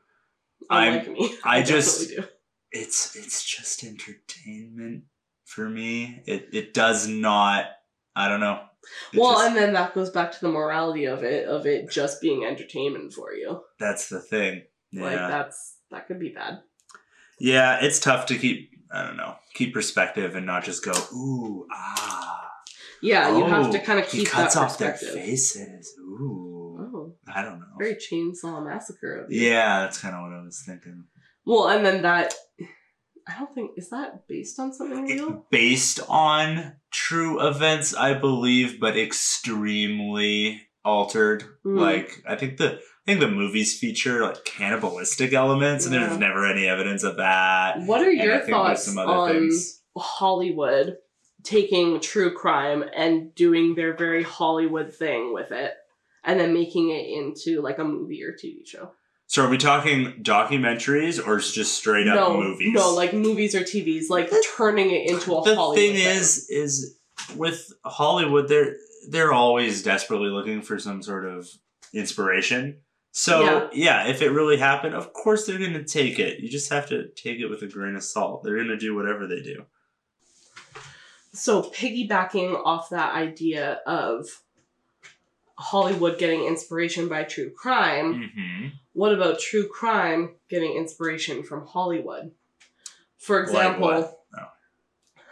I'm- 0.70 1.14
me, 1.14 1.36
I 1.44 1.62
just- 1.74 2.10
do. 2.10 2.24
it's 2.72 3.16
it's 3.16 3.44
just 3.46 3.84
entertainment 3.84 5.04
for 5.46 5.70
me. 5.70 6.24
It 6.26 6.50
it 6.54 6.74
does 6.74 7.08
not 7.08 7.66
I 8.16 8.28
don't 8.28 8.40
know. 8.40 8.60
It 9.14 9.20
Well, 9.20 9.34
just- 9.36 9.48
and 9.50 9.56
then 9.56 9.74
that 9.74 9.94
goes 9.94 10.10
back 10.10 10.32
to 10.32 10.42
the 10.42 10.50
morality 10.50 11.06
of 11.06 11.24
it, 11.24 11.48
of 11.48 11.66
it 11.68 11.90
just 11.92 12.20
being 12.22 12.44
entertainment 12.46 13.14
for 13.14 13.34
you. 13.34 13.62
that's 13.80 14.10
the 14.10 14.20
thing. 14.20 14.64
Yeah. 14.92 15.04
Like 15.04 15.18
that's 15.18 15.78
that 15.92 16.08
could 16.08 16.20
be 16.20 16.30
bad. 16.30 16.62
yeah, 17.40 17.78
it's 17.82 18.00
tough 18.00 18.26
to 18.28 18.38
keep 18.38 18.72
I 18.94 19.04
don't 19.06 19.18
know, 19.18 19.36
keep 19.54 19.74
perspective 19.74 20.36
and 20.36 20.46
not 20.46 20.64
just 20.66 20.84
go, 20.84 20.92
ooh, 21.14 21.66
ah. 21.72 22.41
Yeah, 23.02 23.38
you 23.38 23.46
have 23.46 23.68
Oh, 23.68 23.72
to 23.72 23.80
kind 23.80 24.00
of 24.00 24.08
keep 24.08 24.22
He 24.22 24.26
cuts 24.26 24.56
that 24.56 24.62
off 24.64 24.78
their 24.78 24.94
faces. 24.94 25.94
Ooh. 26.00 26.78
Oh, 26.80 27.16
I 27.34 27.44
don't 27.44 27.60
know. 27.60 27.66
very 27.78 27.96
chainsaw 27.96 28.64
massacre 28.66 29.24
of. 29.24 29.32
Yeah, 29.32 29.82
that's 29.82 30.00
kind 30.00 30.16
of 30.16 30.22
what 30.22 30.34
I 30.34 30.44
was 30.44 30.64
thinking. 30.66 31.06
Well, 31.46 31.70
and 31.70 31.86
then 31.86 32.02
that 32.04 32.34
I 33.28 33.38
don't 33.38 33.54
think 33.54 33.72
is 33.78 33.90
that 33.90 34.28
based 34.28 34.60
on 34.60 34.74
something 34.74 35.04
real. 35.04 35.46
Based 35.52 36.00
on 36.10 36.74
true 36.92 37.46
events, 37.46 37.96
I 37.96 38.14
believe, 38.14 38.80
but 38.80 38.98
extremely 38.98 40.62
altered. 40.84 41.44
Mm. 41.66 41.80
Like 41.80 42.24
I 42.28 42.36
think 42.36 42.58
the 42.58 42.76
I 42.76 42.80
think 43.06 43.20
the 43.20 43.32
movies 43.32 43.80
feature 43.80 44.22
like 44.22 44.44
cannibalistic 44.46 45.34
elements, 45.34 45.86
and 45.86 45.94
there's 45.94 46.18
never 46.18 46.46
any 46.46 46.68
evidence 46.68 47.04
of 47.04 47.18
that. 47.18 47.82
What 47.82 48.02
are 48.02 48.12
your 48.12 48.40
thoughts 48.40 48.96
on 48.96 49.30
things. 49.30 49.82
Hollywood 49.98 50.98
taking 51.44 52.00
true 52.00 52.34
crime 52.34 52.84
and 52.96 53.34
doing 53.36 53.76
their 53.76 53.96
very 53.96 54.24
Hollywood 54.24 54.94
thing 54.94 55.34
with 55.34 55.52
it, 55.52 55.74
and 56.24 56.40
then 56.40 56.54
making 56.54 56.90
it 56.90 57.08
into 57.08 57.62
like 57.62 57.78
a 57.78 57.84
movie 57.84 58.24
or 58.24 58.32
TV 58.32 58.66
show? 58.66 58.92
So 59.28 59.46
are 59.46 59.50
we 59.50 59.58
talking 59.58 60.22
documentaries 60.24 61.26
or 61.26 61.40
just 61.40 61.76
straight 61.76 62.08
up 62.08 62.16
no, 62.16 62.38
movies? 62.38 62.74
no, 62.74 62.94
like 62.94 63.14
movies 63.14 63.56
or 63.56 63.62
TVs, 63.62 64.10
like 64.10 64.30
turning 64.58 64.92
it 64.92 65.10
into 65.10 65.34
a 65.36 65.44
the 65.44 65.56
Hollywood 65.56 65.78
thing 65.78 65.96
is 65.96 66.50
is 66.50 66.98
with 67.36 67.74
hollywood 67.86 68.48
they're 68.48 68.76
they're 69.10 69.34
always 69.34 69.84
desperately 69.84 70.30
looking 70.30 70.62
for 70.62 70.80
some 70.80 71.02
sort 71.02 71.26
of 71.26 71.48
inspiration 71.94 72.78
so 73.12 73.70
yeah. 73.74 74.08
if 74.08 74.22
it 74.22 74.30
really 74.30 74.58
happened 74.58 74.96
of 74.96 75.12
course 75.14 75.46
they're 75.46 75.60
going 75.60 75.74
to 75.74 75.84
take 75.84 76.20
it 76.20 76.40
you 76.40 76.50
just 76.50 76.72
have 76.72 76.88
to 76.88 77.10
take 77.16 77.40
it 77.40 77.48
with 77.48 77.62
a 77.62 77.68
grain 77.68 77.96
of 77.96 78.04
salt 78.04 78.44
they're 78.44 78.56
going 78.56 78.68
to 78.68 78.78
do 78.78 78.96
whatever 78.96 79.28
they 79.28 79.42
do 79.42 79.66
So 81.34 81.64
piggybacking 81.64 82.62
off 82.66 82.90
that 82.90 83.14
idea 83.16 83.80
of 83.86 84.28
Hollywood 85.56 86.18
getting 86.18 86.44
inspiration 86.46 87.08
by 87.08 87.24
true 87.24 87.52
crime, 87.52 88.32
mm-hmm. 88.36 88.68
what 88.94 89.14
about 89.14 89.40
true 89.40 89.68
crime 89.68 90.36
getting 90.50 90.76
inspiration 90.76 91.44
from 91.44 91.66
Hollywood? 91.66 92.32
For 93.18 93.42
example, 93.42 93.88
what? 93.88 94.20
Oh. 94.38 94.48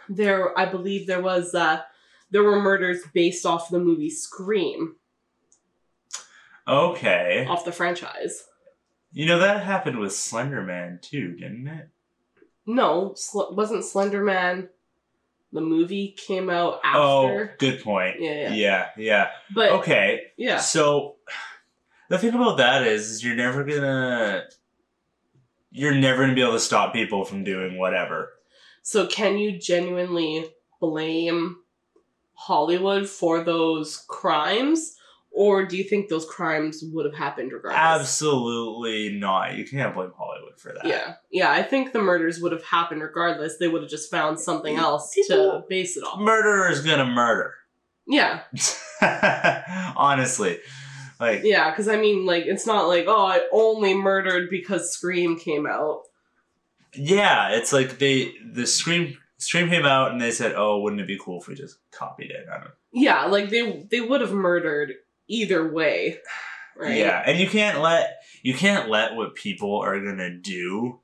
there 0.08 0.58
I 0.58 0.66
believe 0.66 1.06
there 1.06 1.20
was 1.22 1.54
uh 1.54 1.82
there 2.30 2.44
were 2.44 2.60
murders 2.60 3.02
based 3.12 3.44
off 3.44 3.70
the 3.70 3.80
movie 3.80 4.10
Scream, 4.10 4.94
okay 6.66 7.46
off 7.48 7.64
the 7.64 7.72
franchise. 7.72 8.44
you 9.12 9.26
know 9.26 9.40
that 9.40 9.64
happened 9.64 9.98
with 9.98 10.14
slender 10.14 10.62
man 10.62 11.00
too 11.02 11.34
didn't 11.34 11.66
it 11.66 11.88
No, 12.66 13.14
Sl- 13.16 13.52
wasn't 13.54 13.84
Slender 13.84 14.22
Man 14.22 14.68
the 15.52 15.60
movie 15.60 16.14
came 16.16 16.48
out 16.48 16.80
oh, 16.84 17.26
after. 17.26 17.52
oh 17.52 17.56
good 17.58 17.82
point 17.82 18.16
Yeah, 18.20 18.30
yeah. 18.30 18.54
yeah 18.54 18.86
yeah 18.96 19.30
But 19.54 19.72
okay 19.72 20.22
yeah. 20.36 20.58
So 20.58 21.16
the 22.08 22.18
thing 22.18 22.34
about 22.34 22.58
that 22.58 22.86
is, 22.86 23.10
is 23.10 23.24
you're 23.24 23.36
never 23.36 23.64
gonna 23.64 24.44
you're 25.70 25.94
never 25.94 26.22
gonna 26.22 26.34
be 26.34 26.42
able 26.42 26.52
to 26.52 26.60
stop 26.60 26.92
people 26.92 27.24
from 27.24 27.44
doing 27.44 27.78
whatever. 27.78 28.30
So 28.82 29.06
can 29.06 29.38
you 29.38 29.58
genuinely 29.58 30.46
blame 30.80 31.58
Hollywood 32.34 33.08
for 33.08 33.44
those 33.44 34.04
crimes? 34.08 34.96
Or 35.32 35.64
do 35.64 35.76
you 35.76 35.84
think 35.84 36.08
those 36.08 36.26
crimes 36.26 36.82
would 36.92 37.06
have 37.06 37.14
happened 37.14 37.52
regardless? 37.52 37.80
Absolutely 37.80 39.16
not. 39.16 39.54
You 39.54 39.64
can't 39.64 39.94
blame 39.94 40.12
Hollywood 40.16 40.29
for 40.60 40.72
that. 40.72 40.84
Yeah. 40.86 41.14
Yeah, 41.30 41.50
I 41.50 41.62
think 41.62 41.92
the 41.92 42.00
murders 42.00 42.40
would 42.40 42.52
have 42.52 42.64
happened 42.64 43.02
regardless. 43.02 43.56
They 43.58 43.68
would 43.68 43.82
have 43.82 43.90
just 43.90 44.10
found 44.10 44.38
something 44.38 44.76
else 44.76 45.12
to 45.28 45.64
base 45.68 45.96
it 45.96 46.04
off. 46.04 46.20
Murderer 46.20 46.70
is 46.70 46.80
gonna 46.80 47.06
murder. 47.06 47.54
Yeah. 48.06 48.42
Honestly. 49.96 50.58
Like 51.18 51.42
Yeah, 51.44 51.70
because 51.70 51.88
I 51.88 51.96
mean, 51.96 52.24
like, 52.26 52.44
it's 52.46 52.66
not 52.66 52.88
like, 52.88 53.04
oh, 53.06 53.26
I 53.26 53.40
only 53.52 53.94
murdered 53.94 54.48
because 54.50 54.92
Scream 54.92 55.38
came 55.38 55.66
out. 55.66 56.02
yeah, 56.94 57.50
it's 57.50 57.72
like 57.72 57.98
they 57.98 58.32
the 58.52 58.66
Scream 58.66 59.16
Scream 59.38 59.68
came 59.68 59.84
out 59.86 60.12
and 60.12 60.20
they 60.20 60.30
said, 60.30 60.54
Oh, 60.56 60.80
wouldn't 60.80 61.00
it 61.00 61.06
be 61.06 61.18
cool 61.22 61.40
if 61.40 61.48
we 61.48 61.54
just 61.54 61.78
copied 61.92 62.30
it? 62.30 62.46
I 62.52 62.58
don't 62.58 62.70
Yeah, 62.92 63.26
like 63.26 63.50
they 63.50 63.86
they 63.90 64.00
would 64.00 64.20
have 64.20 64.32
murdered 64.32 64.92
either 65.28 65.70
way. 65.70 66.18
Right? 66.76 66.96
Yeah, 66.96 67.22
and 67.26 67.38
you 67.38 67.46
can't 67.48 67.80
let 67.80 68.19
you 68.42 68.54
can't 68.54 68.88
let 68.88 69.14
what 69.14 69.34
people 69.34 69.78
are 69.80 70.00
gonna 70.00 70.30
do. 70.36 71.00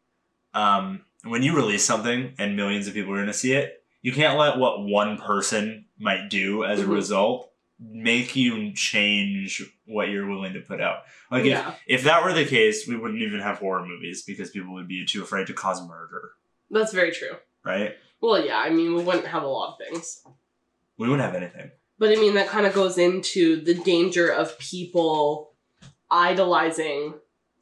Um, 0.55 1.03
when 1.25 1.42
you 1.42 1.55
release 1.57 1.85
something 1.85 2.35
and 2.38 2.57
millions 2.57 2.87
of 2.87 2.94
people 2.94 3.12
are 3.14 3.18
gonna 3.20 3.33
see 3.33 3.53
it, 3.53 3.83
you 4.03 4.12
can't 4.12 4.38
let 4.38 4.59
what 4.59 4.83
one 4.85 5.18
person 5.18 5.87
might 5.99 6.29
do 6.31 6.64
as 6.64 6.81
a 6.81 6.85
Mhm. 6.85 6.94
result 6.94 7.53
make 7.79 8.35
you 8.35 8.72
change 8.72 9.62
what 9.85 10.09
you're 10.09 10.27
willing 10.31 10.55
to 10.55 10.61
put 10.61 10.81
out. 10.81 11.01
Like 11.31 11.44
yeah. 11.44 11.70
if 11.87 12.01
if 12.01 12.05
that 12.05 12.25
were 12.25 12.33
the 12.33 12.46
case, 12.46 12.87
we 12.88 12.96
wouldn't 12.96 13.20
even 13.20 13.40
have 13.40 13.59
horror 13.59 13.85
movies 13.85 14.22
because 14.22 14.51
people 14.51 14.72
would 14.75 14.88
be 14.88 15.05
too 15.05 15.22
afraid 15.22 15.46
to 15.49 15.53
cause 15.53 15.87
murder, 15.87 16.33
That's 16.70 16.92
very 16.94 17.11
true. 17.12 17.37
right? 17.64 17.96
Well, 18.20 18.42
yeah, 18.44 18.59
I 18.59 18.70
mean, 18.70 18.94
we 18.94 19.03
wouldn't 19.03 19.27
have 19.27 19.42
a 19.42 19.46
lot 19.49 19.72
of 19.75 19.87
things. 19.87 20.25
We 20.96 21.07
wouldn't 21.09 21.25
have 21.31 21.35
anything. 21.35 21.70
But 21.99 22.12
I 22.12 22.14
mean, 22.16 22.35
that 22.35 22.49
kind 22.49 22.64
of 22.66 22.72
goes 22.75 22.96
into 22.96 23.61
the 23.62 23.75
danger 23.75 24.29
of 24.29 24.59
people 24.59 25.53
idolizing 26.11 27.14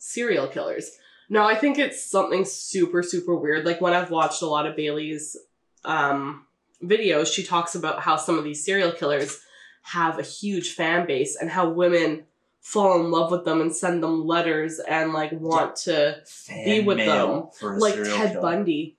serial 0.05 0.47
killers. 0.47 0.91
Now, 1.31 1.47
I 1.49 1.55
think 1.55 1.79
it's 1.79 2.05
something 2.05 2.45
super, 2.45 3.03
super 3.03 3.35
weird. 3.35 3.65
Like 3.65 3.81
when 3.81 3.95
I've 3.95 4.11
watched 4.11 4.43
a 4.43 4.47
lot 4.47 4.67
of 4.67 4.77
Bailey's 4.77 5.37
um, 5.85 6.47
videos, 6.83 7.33
she 7.33 7.43
talks 7.43 7.75
about 7.75 8.01
how 8.01 8.17
some 8.17 8.39
of 8.39 8.45
these 8.45 8.65
serial 8.65 8.93
killers 8.93 9.41
have 9.83 10.19
a 10.19 10.23
huge 10.23 10.75
fan 10.75 11.07
base 11.07 11.37
and 11.37 11.51
how 11.51 11.71
women 11.71 12.25
fall 12.61 13.01
in 13.01 13.11
love 13.11 13.31
with 13.31 13.45
them 13.45 13.61
and 13.61 13.75
send 13.75 14.03
them 14.03 14.27
letters 14.27 14.79
and 14.79 15.13
like 15.13 15.33
want 15.33 15.77
to 15.77 16.23
Be 16.49 16.81
with 16.81 16.99
a 16.99 17.49
like 17.63 17.95
Ted 17.95 18.33
killer. 18.33 18.41
Bundy. 18.41 18.97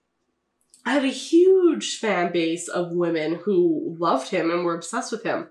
I 0.85 0.93
had 0.93 1.03
a 1.03 1.07
huge 1.07 1.97
fan 1.97 2.31
base 2.31 2.67
of 2.67 2.91
women 2.91 3.35
who 3.43 3.95
loved 3.99 4.29
him 4.29 4.51
and 4.51 4.63
were 4.63 4.75
obsessed 4.75 5.11
with 5.11 5.23
him. 5.23 5.47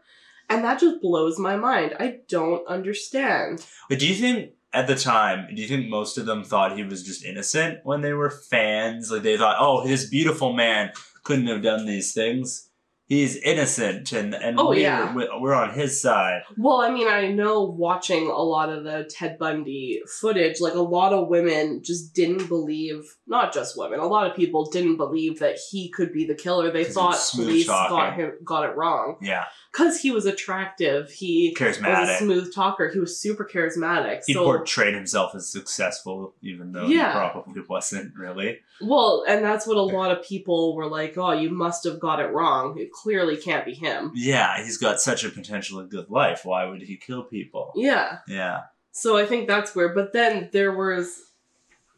And 0.48 0.62
that 0.62 0.78
just 0.78 1.00
blows 1.00 1.38
my 1.38 1.56
mind. 1.56 1.94
I 1.98 2.18
don't 2.28 2.66
understand. 2.68 3.64
But 3.88 3.98
do 3.98 4.06
you 4.06 4.14
think 4.14 4.53
at 4.74 4.88
the 4.88 4.96
time, 4.96 5.54
do 5.54 5.62
you 5.62 5.68
think 5.68 5.88
most 5.88 6.18
of 6.18 6.26
them 6.26 6.42
thought 6.42 6.76
he 6.76 6.82
was 6.82 7.04
just 7.04 7.24
innocent 7.24 7.78
when 7.84 8.00
they 8.00 8.12
were 8.12 8.30
fans? 8.30 9.10
Like 9.10 9.22
they 9.22 9.36
thought, 9.36 9.56
oh, 9.58 9.86
this 9.86 10.10
beautiful 10.10 10.52
man 10.52 10.90
couldn't 11.22 11.46
have 11.46 11.62
done 11.62 11.86
these 11.86 12.12
things. 12.12 12.68
He's 13.06 13.36
innocent, 13.36 14.12
and 14.12 14.34
and 14.34 14.58
Oh, 14.58 14.70
we're, 14.70 14.76
yeah. 14.80 15.14
we're 15.14 15.52
on 15.52 15.74
his 15.74 16.00
side. 16.00 16.40
Well, 16.56 16.80
I 16.80 16.90
mean, 16.90 17.06
I 17.06 17.28
know 17.28 17.62
watching 17.62 18.28
a 18.28 18.42
lot 18.42 18.70
of 18.70 18.84
the 18.84 19.04
Ted 19.10 19.38
Bundy 19.38 20.00
footage, 20.20 20.58
like 20.60 20.72
a 20.74 20.80
lot 20.80 21.12
of 21.12 21.28
women 21.28 21.82
just 21.84 22.14
didn't 22.14 22.48
believe, 22.48 23.02
not 23.26 23.52
just 23.52 23.76
women, 23.76 24.00
a 24.00 24.06
lot 24.06 24.28
of 24.30 24.34
people 24.34 24.70
didn't 24.70 24.96
believe 24.96 25.38
that 25.40 25.58
he 25.70 25.90
could 25.90 26.12
be 26.14 26.24
the 26.24 26.34
killer. 26.34 26.70
they 26.70 26.84
thought 26.84 27.20
police 27.34 27.66
talking. 27.66 27.94
got 27.96 28.14
him 28.14 28.32
got 28.42 28.70
it 28.70 28.74
wrong. 28.74 29.16
Yeah, 29.20 29.44
because 29.70 30.00
he 30.00 30.10
was 30.10 30.24
attractive. 30.24 31.10
He 31.10 31.54
was 31.60 31.76
a 31.76 31.80
Charismatic. 31.82 32.18
smooth 32.20 32.54
talker. 32.54 32.88
He 32.88 33.00
was 33.00 33.20
super 33.20 33.44
charismatic. 33.44 34.22
He 34.26 34.32
so 34.32 34.44
portrayed 34.44 34.94
himself 34.94 35.34
as 35.34 35.50
successful, 35.52 36.34
even 36.40 36.72
though 36.72 36.86
Yeah. 36.86 37.12
he 37.12 37.18
probably 37.30 37.62
wasn't 37.68 38.14
really. 38.16 38.60
well, 38.80 39.24
and 39.28 39.44
that's 39.44 39.66
what 39.66 39.76
a 39.76 39.82
lot 39.82 40.10
of 40.10 40.24
people 40.24 40.74
were 40.74 40.86
like. 40.88 41.18
Oh, 41.18 41.32
you 41.32 41.50
must 41.50 41.84
have 41.84 42.00
got 42.00 42.18
it 42.20 42.32
wrong. 42.32 42.78
Clearly 42.94 43.36
can't 43.36 43.66
be 43.66 43.74
him. 43.74 44.12
Yeah, 44.14 44.62
he's 44.62 44.78
got 44.78 45.00
such 45.00 45.24
a 45.24 45.28
potentially 45.28 45.86
good 45.86 46.10
life. 46.10 46.44
Why 46.44 46.64
would 46.64 46.80
he 46.80 46.96
kill 46.96 47.24
people? 47.24 47.72
Yeah. 47.74 48.18
Yeah. 48.28 48.62
So 48.92 49.16
I 49.16 49.26
think 49.26 49.48
that's 49.48 49.74
weird. 49.74 49.96
But 49.96 50.12
then 50.12 50.48
there 50.52 50.72
was 50.72 51.20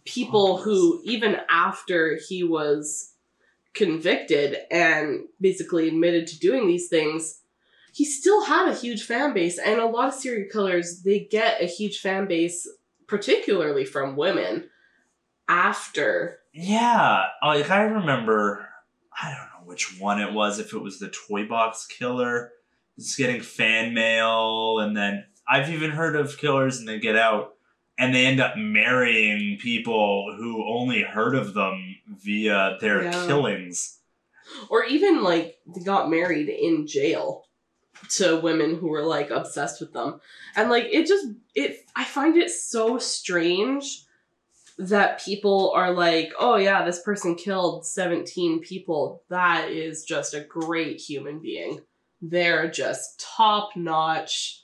people 0.06 0.56
who, 0.56 1.02
even 1.04 1.36
after 1.50 2.18
he 2.26 2.42
was 2.42 3.12
convicted 3.74 4.56
and 4.70 5.26
basically 5.38 5.86
admitted 5.88 6.26
to 6.28 6.38
doing 6.38 6.66
these 6.66 6.88
things, 6.88 7.42
he 7.92 8.06
still 8.06 8.46
had 8.46 8.68
a 8.68 8.74
huge 8.74 9.04
fan 9.04 9.34
base. 9.34 9.58
And 9.58 9.78
a 9.78 9.86
lot 9.86 10.08
of 10.08 10.14
serial 10.14 10.48
killers, 10.50 11.02
they 11.02 11.20
get 11.20 11.60
a 11.60 11.66
huge 11.66 11.98
fan 11.98 12.26
base, 12.26 12.66
particularly 13.06 13.84
from 13.84 14.16
women, 14.16 14.70
after. 15.46 16.38
Yeah, 16.54 17.24
like 17.42 17.70
I 17.70 17.82
remember, 17.82 18.66
I 19.12 19.28
don't 19.28 19.48
know 19.50 19.55
which 19.66 20.00
one 20.00 20.20
it 20.20 20.32
was. 20.32 20.58
If 20.58 20.72
it 20.72 20.78
was 20.78 20.98
the 20.98 21.08
toy 21.08 21.46
box 21.46 21.86
killer, 21.86 22.52
it's 22.96 23.16
getting 23.16 23.42
fan 23.42 23.92
mail, 23.92 24.78
and 24.78 24.96
then 24.96 25.24
I've 25.48 25.68
even 25.70 25.90
heard 25.90 26.16
of 26.16 26.38
killers 26.38 26.78
and 26.78 26.88
they 26.88 26.98
get 26.98 27.16
out 27.16 27.54
and 27.98 28.14
they 28.14 28.26
end 28.26 28.40
up 28.40 28.56
marrying 28.56 29.58
people 29.58 30.34
who 30.38 30.64
only 30.68 31.02
heard 31.02 31.34
of 31.34 31.54
them 31.54 31.96
via 32.08 32.76
their 32.80 33.04
Yeah. 33.04 33.26
killings. 33.26 33.98
Or 34.70 34.84
even 34.84 35.22
like 35.22 35.58
they 35.66 35.82
got 35.82 36.10
married 36.10 36.48
in 36.48 36.86
jail 36.86 37.46
to 38.10 38.36
women 38.36 38.76
who 38.76 38.88
were 38.88 39.02
like 39.02 39.30
obsessed 39.30 39.80
with 39.80 39.92
them. 39.92 40.20
And 40.54 40.70
like 40.70 40.84
it 40.90 41.06
just 41.06 41.26
it 41.54 41.86
I 41.94 42.04
find 42.04 42.36
it 42.36 42.50
so 42.50 42.98
strange 42.98 44.04
that 44.78 45.24
people 45.24 45.72
are 45.74 45.92
like, 45.92 46.32
"Oh 46.38 46.56
yeah, 46.56 46.84
this 46.84 47.00
person 47.00 47.34
killed 47.34 47.86
17 47.86 48.60
people. 48.60 49.22
That 49.28 49.70
is 49.70 50.04
just 50.04 50.34
a 50.34 50.40
great 50.40 51.00
human 51.00 51.40
being. 51.40 51.80
They're 52.20 52.70
just 52.70 53.20
top 53.36 53.70
notch. 53.76 54.62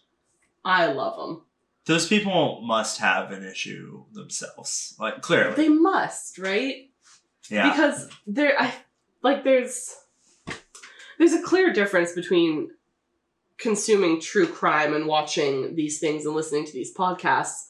I 0.64 0.86
love 0.86 1.16
them. 1.16 1.42
Those 1.86 2.06
people 2.06 2.62
must 2.62 3.00
have 3.00 3.32
an 3.32 3.44
issue 3.44 4.04
themselves, 4.12 4.94
like 5.00 5.20
clearly. 5.20 5.54
They 5.54 5.68
must, 5.68 6.38
right? 6.38 6.88
yeah, 7.50 7.70
because 7.70 8.08
there 8.26 8.54
i 8.60 8.72
like 9.22 9.44
there's 9.44 9.94
there's 11.18 11.32
a 11.32 11.42
clear 11.42 11.72
difference 11.72 12.12
between 12.12 12.70
consuming 13.58 14.20
true 14.20 14.46
crime 14.46 14.94
and 14.94 15.06
watching 15.06 15.74
these 15.74 15.98
things 16.00 16.24
and 16.24 16.34
listening 16.34 16.64
to 16.66 16.72
these 16.72 16.94
podcasts 16.94 17.68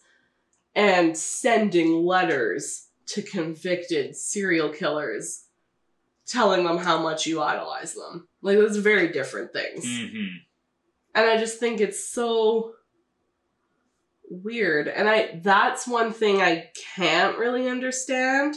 and 0.75 1.17
sending 1.17 2.05
letters 2.05 2.89
to 3.07 3.23
convicted 3.23 4.17
serial 4.17 4.71
killers 4.71 5.45
telling 6.27 6.65
them 6.65 6.79
how 6.79 7.03
much 7.03 7.27
you 7.27 7.43
idolize 7.43 7.95
them. 7.95 8.29
Like 8.41 8.57
those 8.57 8.77
are 8.77 8.83
very 8.83 9.13
different 9.13 9.53
things. 9.53 9.85
Hmm 9.85 10.27
and 11.15 11.29
i 11.29 11.37
just 11.37 11.59
think 11.59 11.81
it's 11.81 12.09
so 12.09 12.73
weird. 14.29 14.89
And 14.89 15.09
i 15.09 15.41
that's 15.43 15.87
one 15.87 16.13
thing 16.13 16.41
i 16.41 16.71
can't 16.97 17.39
really 17.39 17.69
understand 17.69 18.57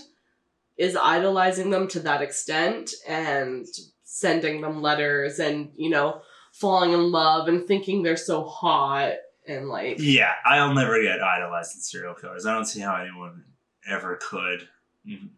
is 0.78 0.95
idolizing 0.95 1.69
them 1.69 1.88
to 1.89 1.99
that 2.01 2.21
extent 2.21 2.91
and 3.08 3.65
sending 4.04 4.62
them 4.62 4.82
letters 4.82 5.39
and 5.39 5.71
you 5.75 5.89
know 5.89 6.21
falling 6.54 6.93
in 6.93 7.12
love 7.12 7.49
and 7.49 7.67
thinking 7.67 8.04
they're 8.04 8.15
so 8.15 8.43
hot 8.45 9.13
and 9.47 9.69
like 9.69 9.97
Yeah, 9.99 10.34
I'll 10.45 10.73
never 10.73 11.01
get 11.01 11.21
idolized 11.21 11.75
in 11.75 11.81
serial 11.81 12.13
killers. 12.15 12.45
I 12.45 12.53
don't 12.53 12.65
see 12.65 12.81
how 12.81 12.95
anyone 12.95 13.43
ever 13.89 14.17
could. 14.21 14.67
Mhm. 15.08 15.29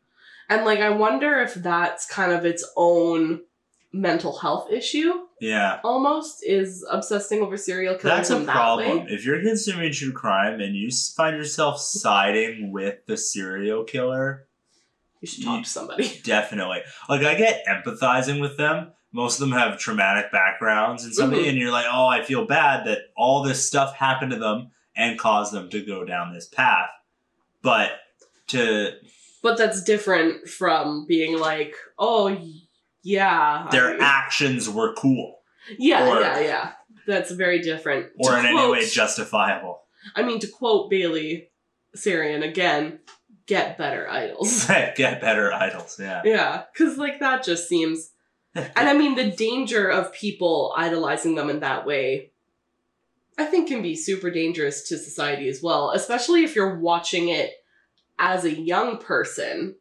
and 0.49 0.63
like 0.63 0.79
i 0.79 0.89
wonder 0.89 1.39
if 1.41 1.53
that's 1.55 2.05
kind 2.09 2.31
of 2.31 2.45
its 2.45 2.63
own 2.77 3.41
mental 3.91 4.37
health 4.37 4.71
issue 4.71 5.11
Yeah, 5.41 5.79
almost 5.83 6.41
is 6.45 6.85
obsessing 6.89 7.41
over 7.41 7.57
serial 7.57 7.95
killers 7.95 8.29
that's 8.29 8.29
a 8.29 8.35
that 8.45 8.45
problem. 8.45 9.07
If 9.09 9.25
you're 9.25 9.41
consuming 9.41 9.91
true 9.91 10.13
crime 10.13 10.61
and 10.61 10.73
you 10.75 10.89
find 11.15 11.35
yourself 11.35 11.79
siding 11.81 12.71
with 12.71 13.05
the 13.07 13.17
serial 13.17 13.83
killer, 13.83 14.47
you 15.21 15.27
should 15.27 15.43
talk 15.43 15.63
to 15.63 15.69
somebody 15.69 16.19
definitely. 16.23 16.81
Like 17.09 17.23
I 17.23 17.35
get 17.35 17.65
empathizing 17.65 18.39
with 18.39 18.55
them. 18.57 18.91
Most 19.17 19.41
of 19.41 19.49
them 19.49 19.57
have 19.57 19.79
traumatic 19.79 20.31
backgrounds 20.31 21.03
and 21.03 21.11
something, 21.13 21.39
Mhm. 21.39 21.49
and 21.49 21.57
you're 21.57 21.71
like, 21.71 21.87
oh, 21.91 22.05
I 22.05 22.21
feel 22.23 22.45
bad 22.45 22.85
that 22.85 22.99
all 23.17 23.41
this 23.41 23.65
stuff 23.65 23.95
happened 23.95 24.29
to 24.31 24.37
them 24.37 24.69
and 24.95 25.17
caused 25.17 25.51
them 25.51 25.71
to 25.71 25.81
go 25.83 26.05
down 26.05 26.31
this 26.35 26.47
path. 26.47 26.89
But 27.63 27.93
to 28.49 28.91
But 29.41 29.57
that's 29.57 29.83
different 29.83 30.47
from 30.47 31.07
being 31.07 31.39
like, 31.39 31.73
oh, 31.97 32.37
yeah. 33.01 33.67
their 33.71 33.99
I- 33.99 34.05
actions 34.05 34.69
were 34.69 34.93
cool 34.93 35.39
yeah, 35.79 36.07
or- 36.07 36.21
yeah, 36.21 36.39
yeah. 36.39 36.71
That's 37.07 37.31
very 37.31 37.59
different. 37.59 38.11
or 38.19 38.33
To 38.33 38.39
in 38.39 38.45
any 38.45 38.69
way 38.69 38.85
justifiable. 38.87 39.81
I 40.15 40.21
mean, 40.21 40.39
to 40.41 40.47
quote 40.47 40.89
Bailey 40.91 41.49
Sarian 41.95 42.43
again, 42.47 42.99
get 43.47 43.77
better 43.79 44.07
idols. 44.09 44.65
Get 44.95 45.21
better 45.21 45.51
idols, 45.53 45.97
yeah. 45.99 46.21
yeah, 46.23 46.63
because 46.71 46.97
like 46.99 47.19
that 47.19 47.43
just 47.43 47.67
seems. 47.67 48.11
And 48.75 48.89
I 48.89 48.93
mean, 48.93 49.15
the 49.15 49.31
danger 49.31 49.89
of 49.89 50.13
people 50.13 50.73
idolizing 50.75 51.35
them 51.35 51.49
in 51.49 51.59
that 51.61 51.85
way, 51.85 52.31
I 53.37 53.45
think, 53.45 53.67
can 53.67 53.81
be 53.81 53.95
super 53.95 54.31
dangerous 54.31 54.87
to 54.89 54.97
society 54.97 55.47
as 55.47 55.61
well, 55.61 55.91
especially 55.91 56.43
if 56.43 56.55
you're 56.55 56.79
watching 56.79 57.29
it 57.29 57.63
as 58.17 58.43
a 58.45 58.51
young 58.51 58.97
person. 58.97 59.75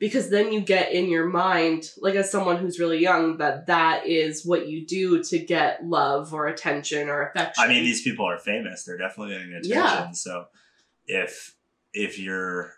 Because 0.00 0.28
then 0.28 0.52
you 0.52 0.60
get 0.60 0.92
in 0.92 1.08
your 1.08 1.26
mind, 1.26 1.90
like 1.98 2.14
as 2.16 2.30
someone 2.30 2.56
who's 2.56 2.80
really 2.80 2.98
young, 2.98 3.38
that 3.38 3.68
that 3.68 4.06
is 4.06 4.44
what 4.44 4.68
you 4.68 4.84
do 4.84 5.22
to 5.22 5.38
get 5.38 5.86
love 5.86 6.34
or 6.34 6.46
attention 6.46 7.08
or 7.08 7.22
affection. 7.28 7.64
I 7.64 7.68
mean, 7.68 7.84
these 7.84 8.02
people 8.02 8.28
are 8.28 8.36
famous. 8.36 8.84
They're 8.84 8.98
definitely 8.98 9.34
getting 9.34 9.52
attention. 9.52 9.70
Yeah. 9.70 10.10
So 10.10 10.46
if 11.06 11.54
if 11.94 12.18
you're 12.18 12.74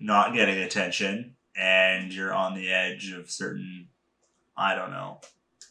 not 0.00 0.34
getting 0.34 0.56
attention 0.58 1.36
and 1.56 2.12
you're 2.12 2.32
on 2.32 2.54
the 2.54 2.72
edge 2.72 3.12
of 3.12 3.30
certain, 3.30 3.88
I 4.56 4.74
don't 4.74 4.90
know, 4.90 5.20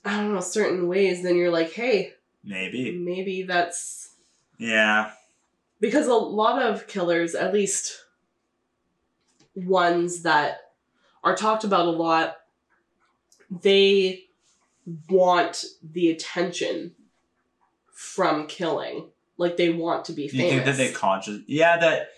I 0.04 0.18
don't 0.18 0.34
know, 0.34 0.42
certain 0.42 0.88
ways, 0.88 1.24
then 1.24 1.36
you're 1.36 1.52
like, 1.52 1.74
hey, 1.74 2.14
maybe, 2.44 2.98
maybe 2.98 3.44
that's 3.44 4.16
yeah, 4.58 5.12
because 5.80 6.08
a 6.08 6.14
lot 6.14 6.62
of 6.62 6.88
killers, 6.88 7.36
at 7.36 7.54
least 7.54 8.04
ones 9.56 10.24
that 10.24 10.72
are 11.24 11.36
talked 11.36 11.64
about 11.64 11.88
a 11.88 11.92
lot, 11.92 12.38
they 13.62 14.26
want 15.10 15.66
the 15.84 16.10
attention 16.10 16.94
from 17.92 18.48
killing. 18.48 19.08
Like 19.38 19.58
they 19.58 19.70
want 19.70 20.06
to 20.06 20.14
be 20.14 20.24
you 20.24 20.30
think 20.30 20.66
that 20.66 20.78
they 20.78 20.92
conscious? 20.92 21.42
Yeah, 21.48 21.78
that 21.78 22.10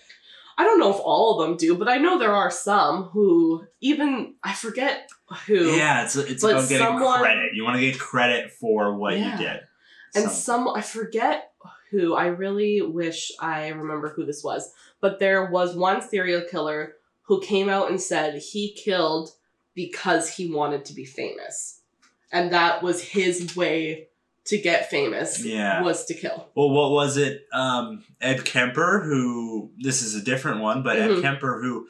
I 0.58 0.64
don't 0.64 0.78
know 0.78 0.90
if 0.90 1.00
all 1.00 1.40
of 1.40 1.46
them 1.46 1.56
do, 1.56 1.76
but 1.76 1.88
I 1.88 1.96
know 1.96 2.18
there 2.18 2.34
are 2.34 2.50
some 2.50 3.04
who 3.04 3.66
even 3.80 4.34
I 4.42 4.52
forget 4.52 5.10
who. 5.46 5.72
yeah, 5.76 6.04
it's 6.04 6.16
it's 6.16 6.42
about 6.44 6.68
getting 6.68 6.86
someone- 6.86 7.20
credit. 7.20 7.54
You 7.54 7.64
want 7.64 7.76
to 7.76 7.80
get 7.80 7.98
credit 7.98 8.50
for 8.52 8.94
what 8.96 9.16
Yeah. 9.18 9.32
you 9.32 9.38
did. 9.46 9.60
And 10.14 10.24
Some- 10.24 10.64
some, 10.66 10.68
I 10.68 10.80
forget 10.80 11.50
who, 11.90 12.14
I 12.14 12.26
really 12.26 12.80
wish 12.82 13.32
I 13.40 13.68
remember 13.68 14.08
who 14.10 14.24
this 14.24 14.42
was, 14.44 14.72
but 15.00 15.18
there 15.18 15.46
was 15.50 15.74
one 15.76 16.02
serial 16.02 16.42
killer 16.50 16.94
who 17.22 17.40
came 17.40 17.68
out 17.68 17.90
and 17.90 18.00
said 18.00 18.40
he 18.40 18.72
killed 18.72 19.30
because 19.74 20.34
he 20.34 20.50
wanted 20.52 20.84
to 20.86 20.92
be 20.94 21.04
famous. 21.04 21.80
And 22.32 22.52
that 22.52 22.82
was 22.82 23.02
his 23.02 23.56
way 23.56 24.08
to 24.46 24.58
get 24.58 24.90
famous, 24.90 25.42
Yeah. 25.44 25.82
was 25.82 26.04
to 26.06 26.14
kill. 26.14 26.48
Well, 26.54 26.70
what 26.70 26.90
was 26.90 27.16
it? 27.16 27.46
Um, 27.52 28.04
Ed 28.20 28.44
Kemper, 28.44 29.02
who 29.04 29.70
this 29.78 30.02
is 30.02 30.14
a 30.14 30.22
different 30.22 30.60
one, 30.60 30.82
but 30.82 30.96
Mhm. 30.98 31.18
Ed 31.18 31.22
Kemper, 31.22 31.60
who 31.62 31.88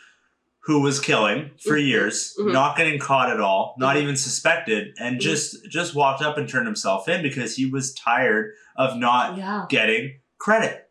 who 0.66 0.81
was 0.81 0.98
killing 0.98 1.50
for 1.62 1.77
Mhm. 1.77 1.87
years, 1.87 2.35
Mhm. 2.38 2.53
not 2.53 2.77
getting 2.77 2.98
caught 2.98 3.31
at 3.31 3.40
all, 3.40 3.74
not 3.79 3.96
Mhm. 3.96 4.03
even 4.03 4.16
suspected, 4.16 4.94
and 4.98 5.16
Mhm. 5.16 5.20
just 5.20 5.68
just 5.70 5.94
walked 5.94 6.22
up 6.22 6.38
and 6.38 6.48
turned 6.48 6.66
himself 6.66 7.09
in 7.09 7.22
because 7.22 7.57
he 7.57 7.66
was 7.66 7.92
tired 7.94 8.53
of 8.77 8.96
not 8.96 9.37
Yeah. 9.37 9.66
getting 9.68 10.20
credit. 10.38 10.88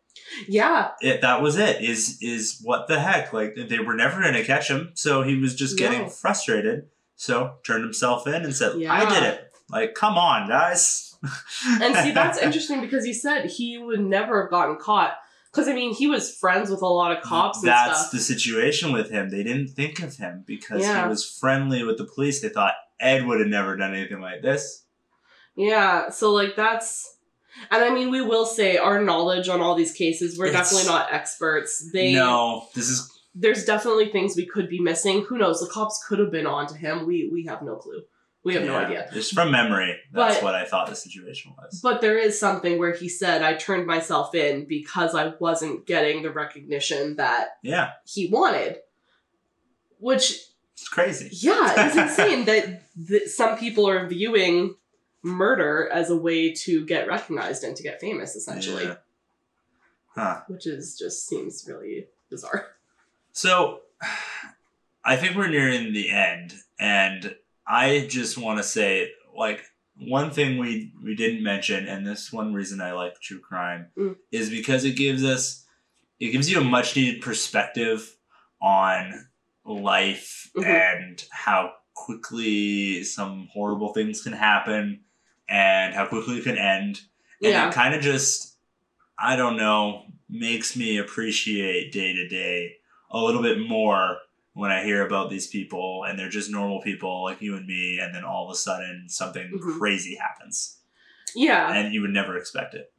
Yeah. 0.48 0.90
It 1.00 1.20
that 1.22 1.42
was 1.42 1.56
it. 1.58 1.80
Is 1.82 2.18
is 2.22 2.60
what 2.62 2.86
the 2.88 3.00
heck? 3.00 3.32
Like 3.32 3.54
they 3.56 3.78
were 3.80 3.94
never 3.94 4.20
going 4.20 4.34
to 4.34 4.44
catch 4.44 4.68
him, 4.68 4.90
so 4.94 5.22
he 5.22 5.36
was 5.36 5.54
just 5.54 5.76
getting 5.76 6.02
No. 6.02 6.08
frustrated. 6.08 6.84
So 7.16 7.54
turned 7.64 7.84
himself 7.84 8.26
in 8.26 8.34
and 8.44 8.54
said, 8.54 8.72
"I 8.88 9.08
did 9.12 9.22
it." 9.22 9.50
Like, 9.70 9.94
come 9.94 10.16
on, 10.18 10.48
guys. 10.48 11.16
And 11.80 11.96
see, 11.96 12.10
that's 12.12 12.38
interesting 12.46 12.80
because 12.80 13.04
he 13.04 13.12
said 13.12 13.46
he 13.46 13.78
would 13.78 14.00
never 14.00 14.42
have 14.42 14.50
gotten 14.50 14.76
caught. 14.76 15.16
Because, 15.54 15.68
I 15.68 15.72
mean, 15.74 15.94
he 15.94 16.08
was 16.08 16.36
friends 16.36 16.68
with 16.68 16.82
a 16.82 16.86
lot 16.86 17.16
of 17.16 17.22
cops 17.22 17.58
and 17.58 17.68
That's 17.68 18.10
the 18.10 18.18
situation 18.18 18.90
with 18.92 19.08
him. 19.10 19.28
They 19.30 19.44
didn't 19.44 19.68
think 19.68 20.02
of 20.02 20.16
him 20.16 20.42
because 20.46 20.82
Yeah. 20.82 21.04
he 21.04 21.08
was 21.08 21.24
friendly 21.24 21.84
with 21.84 21.96
the 21.96 22.04
police. 22.06 22.40
They 22.40 22.48
thought 22.48 22.74
Ed 22.98 23.24
would 23.26 23.38
have 23.38 23.48
never 23.48 23.76
done 23.76 23.94
anything 23.94 24.20
like 24.20 24.42
this. 24.42 24.82
Yeah, 25.56 26.10
so 26.10 26.32
like 26.32 26.56
that's 26.56 27.16
and 27.70 27.84
I 27.84 27.90
mean 27.90 28.10
we 28.10 28.20
will 28.20 28.46
say 28.46 28.76
our 28.76 29.00
knowledge 29.00 29.48
on 29.48 29.60
all 29.60 29.76
these 29.76 29.92
cases, 29.92 30.36
we're 30.36 30.46
It's- 30.46 30.70
definitely 30.70 30.88
not 30.92 31.12
experts. 31.12 31.88
They 31.92 32.12
no, 32.14 32.66
this 32.74 32.88
is 32.88 33.08
there's 33.36 33.64
definitely 33.64 34.10
things 34.10 34.36
we 34.36 34.46
could 34.46 34.68
be 34.68 34.80
missing. 34.80 35.24
Who 35.28 35.38
knows? 35.38 35.60
The 35.60 35.68
cops 35.68 36.04
could 36.08 36.18
have 36.18 36.32
been 36.32 36.46
on 36.46 36.66
to 36.68 36.74
him. 36.76 37.06
We 37.06 37.28
we 37.32 37.44
have 37.46 37.62
no 37.62 37.76
clue. 37.76 38.02
We 38.44 38.54
have 38.54 38.64
no 38.64 38.76
idea. 38.76 39.08
Just 39.12 39.32
from 39.32 39.50
memory, 39.50 39.96
that's 40.12 40.36
But- 40.36 40.44
what 40.44 40.54
I 40.54 40.64
thought 40.66 40.88
the 40.88 40.94
situation 40.94 41.54
was. 41.56 41.80
But 41.82 42.00
there 42.02 42.18
is 42.18 42.38
something 42.38 42.78
where 42.78 42.92
he 42.92 43.08
said 43.08 43.42
I 43.42 43.54
turned 43.54 43.86
myself 43.86 44.34
in 44.34 44.66
because 44.66 45.14
I 45.14 45.32
wasn't 45.40 45.86
getting 45.86 46.22
the 46.22 46.30
recognition 46.30 47.16
that 47.16 47.56
yeah, 47.62 47.92
he 48.04 48.28
wanted. 48.28 48.80
Which 49.98 50.40
it's 50.74 50.88
crazy. 50.88 51.30
yeah, 51.32 51.86
it's 51.86 51.96
insane 52.20 52.44
that, 52.44 52.82
that 53.08 53.28
some 53.30 53.56
people 53.56 53.88
are 53.88 54.06
viewing 54.06 54.74
murder 55.22 55.88
as 55.90 56.10
a 56.10 56.16
way 56.16 56.52
to 56.52 56.84
get 56.84 57.08
recognized 57.08 57.64
and 57.64 57.74
to 57.76 57.82
get 57.82 57.98
famous 58.00 58.36
essentially. 58.36 58.84
Yeah. 58.84 58.96
Huh. 60.14 60.40
which 60.46 60.66
is 60.66 60.96
just 60.96 61.26
seems 61.26 61.64
really 61.66 62.06
bizarre. 62.30 62.66
So, 63.32 63.80
I 65.04 65.16
think 65.16 65.34
we're 65.36 65.48
nearing 65.48 65.92
the 65.92 66.10
end, 66.10 66.54
and 66.78 67.34
I 67.66 68.06
just 68.10 68.36
want 68.38 68.58
to 68.58 68.62
say, 68.64 69.10
like, 69.36 69.64
one 69.96 70.30
thing 70.30 70.58
we 70.58 70.92
we 71.02 71.14
didn't 71.14 71.42
mention, 71.42 71.86
and 71.86 72.06
this 72.06 72.32
one 72.32 72.52
reason 72.52 72.80
I 72.80 72.92
like 72.92 73.20
true 73.20 73.38
crime 73.40 73.86
Mm. 73.96 74.16
is 74.32 74.50
because 74.50 74.84
it 74.84 74.96
gives 74.96 75.24
us, 75.24 75.64
it 76.20 76.30
gives 76.32 76.50
you 76.50 76.60
a 76.60 76.64
much 76.64 76.96
needed 76.96 77.22
perspective 77.22 78.16
on 78.60 79.28
life 79.64 80.50
Mhm. 80.56 80.66
and 80.66 81.24
how 81.30 81.72
quickly 81.94 83.04
some 83.04 83.48
horrible 83.52 83.92
things 83.94 84.22
can 84.22 84.32
happen, 84.32 85.04
and 85.48 85.94
how 85.94 86.06
quickly 86.06 86.38
it 86.38 86.44
can 86.44 86.58
end, 86.58 87.00
and 87.42 87.52
Yeah. 87.52 87.68
it 87.68 87.74
kind 87.74 87.94
of 87.94 88.02
just 88.02 88.50
I 89.16 89.36
don't 89.36 89.56
know, 89.56 90.06
makes 90.28 90.74
me 90.74 90.98
appreciate 90.98 91.92
day 91.92 92.12
to 92.14 92.26
day 92.28 92.76
a 93.12 93.18
little 93.18 93.42
bit 93.42 93.60
more 93.60 94.18
when 94.54 94.70
I 94.70 94.82
hear 94.84 95.04
about 95.06 95.30
these 95.30 95.46
people 95.48 96.04
and 96.08 96.18
they're 96.18 96.28
just 96.28 96.50
normal 96.50 96.80
people 96.80 97.22
like 97.24 97.42
you 97.42 97.56
and 97.56 97.66
me, 97.66 97.98
and 98.00 98.14
then 98.14 98.24
all 98.24 98.44
of 98.48 98.52
a 98.52 98.56
sudden 98.56 99.06
something 99.08 99.50
Mhm. 99.52 99.78
crazy 99.78 100.14
happens 100.14 100.78
Yeah. 101.34 101.72
and 101.74 101.92
you 101.92 102.00
would 102.00 102.10
never 102.10 102.36
expect 102.38 102.74
it. 102.74 102.92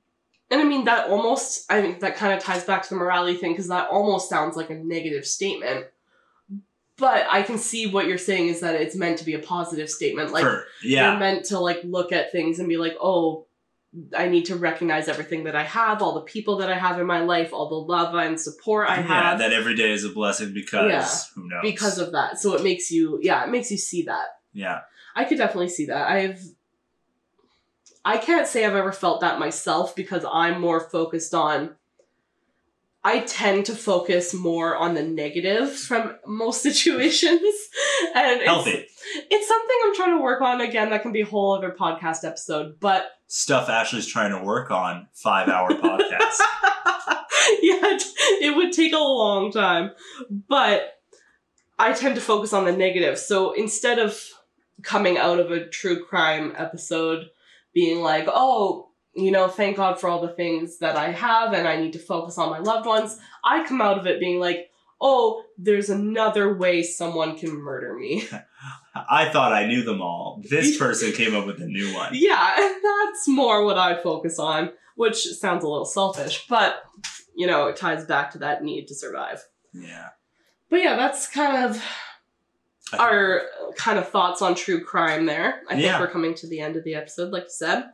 And 0.51 0.61
I 0.61 0.63
mean 0.63 0.83
that 0.85 1.09
almost 1.09 1.65
I 1.71 1.81
mean 1.81 1.97
that 1.99 2.15
kind 2.17 2.33
of 2.33 2.39
ties 2.43 2.63
back 2.65 2.83
to 2.83 2.89
the 2.89 2.95
morality 2.97 3.35
thing 3.37 3.53
because 3.53 3.67
that 3.69 3.89
almost 3.89 4.29
sounds 4.29 4.55
like 4.55 4.69
a 4.69 4.75
negative 4.75 5.25
statement. 5.25 5.87
But 6.97 7.25
I 7.29 7.41
can 7.41 7.57
see 7.57 7.87
what 7.87 8.05
you're 8.07 8.17
saying 8.17 8.47
is 8.49 8.61
that 8.61 8.75
it's 8.75 8.95
meant 8.95 9.17
to 9.19 9.25
be 9.25 9.33
a 9.33 9.39
positive 9.39 9.89
statement. 9.89 10.31
Like 10.31 10.43
you're 10.43 10.65
yeah, 10.83 11.17
meant 11.17 11.45
to 11.45 11.59
like 11.59 11.79
look 11.83 12.11
at 12.13 12.31
things 12.31 12.59
and 12.59 12.69
be 12.69 12.77
like, 12.77 12.95
oh, 13.01 13.47
I 14.17 14.27
need 14.27 14.45
to 14.45 14.55
recognize 14.55 15.07
everything 15.07 15.45
that 15.45 15.55
I 15.55 15.63
have, 15.63 16.01
all 16.01 16.13
the 16.15 16.21
people 16.21 16.57
that 16.57 16.69
I 16.71 16.77
have 16.77 16.99
in 16.99 17.05
my 17.05 17.21
life, 17.21 17.53
all 17.53 17.69
the 17.69 17.75
love 17.93 18.13
and 18.15 18.39
support 18.39 18.89
I 18.89 18.97
yeah, 18.97 19.01
have 19.03 19.39
that 19.39 19.53
every 19.53 19.75
day 19.75 19.91
is 19.91 20.03
a 20.03 20.09
blessing 20.09 20.53
because 20.53 20.89
Yeah, 20.89 21.09
who 21.41 21.47
knows? 21.49 21.61
because 21.61 21.97
of 21.97 22.11
that. 22.11 22.39
So 22.39 22.55
it 22.55 22.63
makes 22.63 22.91
you 22.91 23.19
yeah, 23.21 23.43
it 23.43 23.49
makes 23.49 23.71
you 23.71 23.77
see 23.77 24.03
that. 24.03 24.27
yeah, 24.53 24.81
I 25.15 25.23
could 25.23 25.37
definitely 25.37 25.69
see 25.69 25.85
that. 25.87 26.07
I've 26.09 26.41
I 28.03 28.17
can't 28.17 28.47
say 28.47 28.65
I've 28.65 28.75
ever 28.75 28.91
felt 28.91 29.21
that 29.21 29.39
myself 29.39 29.95
because 29.95 30.25
I'm 30.31 30.61
more 30.61 30.79
focused 30.79 31.33
on 31.33 31.75
I 33.05 33.19
tend 33.19 33.67
to 33.67 33.75
focus 33.75 34.33
more 34.33 34.75
on 34.75 34.95
the 34.95 35.03
negative 35.03 35.73
from 35.73 36.15
most 36.25 36.61
situations. 36.69 37.55
and 38.15 38.41
it's, 38.41 38.45
healthy 38.45 38.87
it's 39.29 39.47
something 39.47 39.77
I'm 39.85 39.95
trying 39.95 40.17
to 40.17 40.23
work 40.23 40.41
on 40.41 40.61
again 40.61 40.89
that 40.89 41.01
can 41.01 41.11
be 41.11 41.21
a 41.21 41.25
whole 41.25 41.53
other 41.53 41.71
podcast 41.71 42.23
episode, 42.23 42.79
but 42.79 43.05
stuff. 43.27 43.69
Ashley's 43.69 44.07
trying 44.07 44.31
to 44.31 44.43
work 44.43 44.71
on 44.71 45.07
five 45.13 45.47
hour 45.47 45.69
podcast. 45.71 46.39
yeah, 47.61 47.79
it, 47.83 48.03
it 48.41 48.55
would 48.55 48.71
take 48.71 48.93
a 48.93 48.97
long 48.97 49.51
time. 49.51 49.91
But 50.29 50.99
I 51.77 51.93
tend 51.93 52.15
to 52.15 52.21
focus 52.21 52.53
on 52.53 52.65
the 52.65 52.71
negative. 52.71 53.17
So 53.17 53.51
instead 53.53 53.99
of 53.99 54.19
coming 54.83 55.17
out 55.17 55.39
of 55.39 55.51
a 55.51 55.67
true 55.67 56.03
crime 56.03 56.53
episode 56.57 57.29
being 57.73 58.01
like, 58.01 58.27
oh, 58.27 58.84
you 59.15 59.31
know, 59.31 59.47
thank 59.47 59.77
God 59.77 59.99
for 59.99 60.09
all 60.09 60.21
the 60.21 60.33
things 60.33 60.79
that 60.79 60.95
I 60.97 61.11
have 61.11 61.53
and 61.53 61.67
I 61.67 61.77
need 61.79 61.93
to 61.93 61.99
focus 61.99 62.37
on 62.37 62.49
my 62.49 62.59
loved 62.59 62.85
ones, 62.85 63.17
I 63.43 63.65
come 63.65 63.81
out 63.81 63.97
of 63.97 64.05
it 64.07 64.19
being 64.19 64.39
like, 64.39 64.69
oh, 65.01 65.43
there's 65.57 65.89
another 65.89 66.53
way 66.53 66.83
someone 66.83 67.37
can 67.37 67.51
murder 67.55 67.93
me. 67.93 68.27
I 68.95 69.29
thought 69.29 69.51
I 69.53 69.67
knew 69.67 69.83
them 69.83 70.01
all. 70.01 70.41
This 70.49 70.77
person 70.79 71.11
came 71.11 71.35
up 71.35 71.45
with 71.45 71.61
a 71.61 71.65
new 71.65 71.93
one. 71.93 72.11
yeah, 72.13 72.55
that's 72.83 73.27
more 73.27 73.63
what 73.65 73.77
I 73.77 74.01
focus 74.01 74.39
on, 74.39 74.71
which 74.95 75.25
sounds 75.25 75.63
a 75.63 75.67
little 75.67 75.85
selfish, 75.85 76.45
but, 76.47 76.83
you 77.35 77.45
know, 77.47 77.67
it 77.67 77.75
ties 77.75 78.05
back 78.05 78.31
to 78.31 78.37
that 78.39 78.63
need 78.63 78.87
to 78.87 78.95
survive. 78.95 79.43
Yeah. 79.73 80.09
But 80.69 80.77
yeah, 80.81 80.95
that's 80.95 81.27
kind 81.27 81.65
of 81.65 81.81
our 82.97 83.41
kind 83.75 83.99
of 83.99 84.07
thoughts 84.09 84.41
on 84.41 84.55
true 84.55 84.83
crime 84.83 85.25
there. 85.25 85.61
I 85.67 85.73
think 85.73 85.85
Yeah. 85.85 85.99
we're 85.99 86.09
coming 86.11 86.33
to 86.35 86.47
the 86.47 86.59
end 86.59 86.75
of 86.75 86.83
the 86.83 86.95
episode, 86.95 87.31
like 87.31 87.43
you 87.43 87.49
said. 87.49 87.85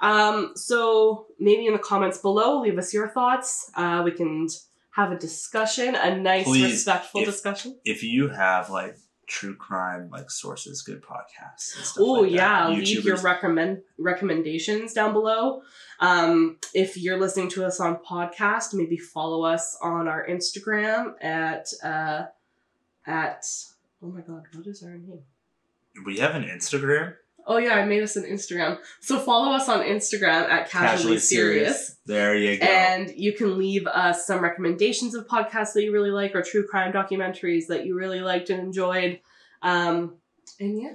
Um, 0.00 0.52
so 0.54 1.26
maybe 1.38 1.66
in 1.66 1.72
the 1.72 1.78
comments 1.78 2.18
below, 2.18 2.60
leave 2.60 2.78
us 2.78 2.92
your 2.94 3.08
thoughts. 3.08 3.70
Uh, 3.74 4.02
we 4.04 4.12
can 4.12 4.48
have 4.92 5.12
a 5.12 5.18
discussion, 5.18 5.94
a 5.94 6.16
nice, 6.18 6.44
Please, 6.46 6.72
respectful 6.72 7.20
if- 7.20 7.26
discussion. 7.26 7.78
if 7.84 8.02
you 8.02 8.28
have 8.28 8.70
like 8.70 8.96
true 9.26 9.54
crime 9.54 10.08
like 10.10 10.28
sources, 10.30 10.82
good 10.82 11.02
podcasts. 11.02 11.96
Oh 11.98 12.04
like 12.22 12.30
that, 12.32 12.36
yeah, 12.36 12.68
leave 12.68 13.04
your 13.04 13.16
recommend 13.18 13.82
recommendations 13.98 14.92
down 14.92 15.12
below. 15.12 15.62
Um, 16.00 16.58
if 16.74 16.96
you're 16.96 17.20
listening 17.20 17.48
to 17.50 17.64
us 17.64 17.78
on 17.78 17.98
podcast, 17.98 18.74
maybe 18.74 18.96
follow 18.96 19.44
us 19.44 19.78
on 19.82 20.08
our 20.08 20.26
Instagram 20.26 21.12
at 21.22 21.68
uh, 21.84 22.24
at 23.06 23.46
oh 24.02 24.08
my 24.08 24.22
god, 24.22 24.44
what 24.54 24.66
is 24.66 24.82
our 24.82 24.96
name? 24.98 25.20
we 26.04 26.18
have 26.18 26.34
an 26.34 26.44
Instagram. 26.44 27.14
Oh 27.50 27.56
yeah, 27.56 27.74
I 27.74 27.84
made 27.84 28.04
us 28.04 28.14
an 28.14 28.22
Instagram. 28.22 28.78
So 29.00 29.18
follow 29.18 29.50
us 29.50 29.68
on 29.68 29.80
Instagram 29.80 30.48
at 30.48 30.70
casually, 30.70 31.18
serious. 31.18 31.96
There 32.06 32.36
you 32.36 32.56
go. 32.56 32.64
And 32.64 33.10
you 33.16 33.32
can 33.32 33.58
leave 33.58 33.88
us 33.88 34.24
some 34.24 34.40
recommendations 34.40 35.16
of 35.16 35.26
podcasts 35.26 35.72
that 35.72 35.82
you 35.82 35.90
really 35.92 36.12
like 36.12 36.36
or 36.36 36.42
true 36.42 36.64
crime 36.64 36.92
documentaries 36.92 37.66
that 37.66 37.86
you 37.86 37.96
really 37.96 38.20
liked 38.20 38.50
and 38.50 38.60
enjoyed. 38.60 39.18
Um, 39.62 40.14
and 40.60 40.80
yeah. 40.80 40.94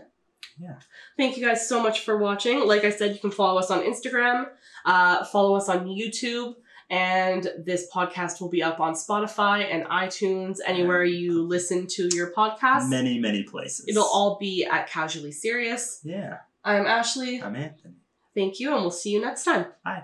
Yeah. 0.57 0.79
Thank 1.17 1.35
you 1.35 1.45
guys 1.45 1.67
so 1.67 1.83
much 1.83 2.05
for 2.05 2.17
watching. 2.17 2.65
Like 2.65 2.85
I 2.85 2.89
said, 2.89 3.11
you 3.11 3.19
can 3.19 3.31
follow 3.31 3.59
us 3.59 3.69
on 3.69 3.81
Instagram, 3.81 4.47
uh, 4.85 5.25
follow 5.25 5.57
us 5.57 5.67
on 5.67 5.87
YouTube, 5.87 6.55
and 6.89 7.47
this 7.57 7.87
podcast 7.93 8.39
will 8.41 8.49
be 8.49 8.61
up 8.61 8.79
on 8.79 8.93
Spotify 8.93 9.73
and 9.73 9.85
iTunes, 9.85 10.57
anywhere 10.65 11.03
you 11.03 11.41
listen 11.43 11.87
to 11.91 12.09
your 12.13 12.31
podcast. 12.31 12.89
many, 12.89 13.19
many 13.19 13.43
places. 13.43 13.85
It'll 13.87 14.03
all 14.03 14.37
be 14.39 14.65
at 14.65 14.87
Casually 14.87 15.31
Serious. 15.31 16.01
Yeah. 16.03 16.37
I'm 16.63 16.85
Ashley. 16.85 17.41
I'm 17.41 17.55
Anthony. 17.55 17.95
Thank 18.35 18.59
you, 18.59 18.73
and 18.73 18.81
we'll 18.81 18.91
see 18.91 19.11
you 19.11 19.21
next 19.21 19.45
time. 19.45 19.67
Bye. 19.83 20.03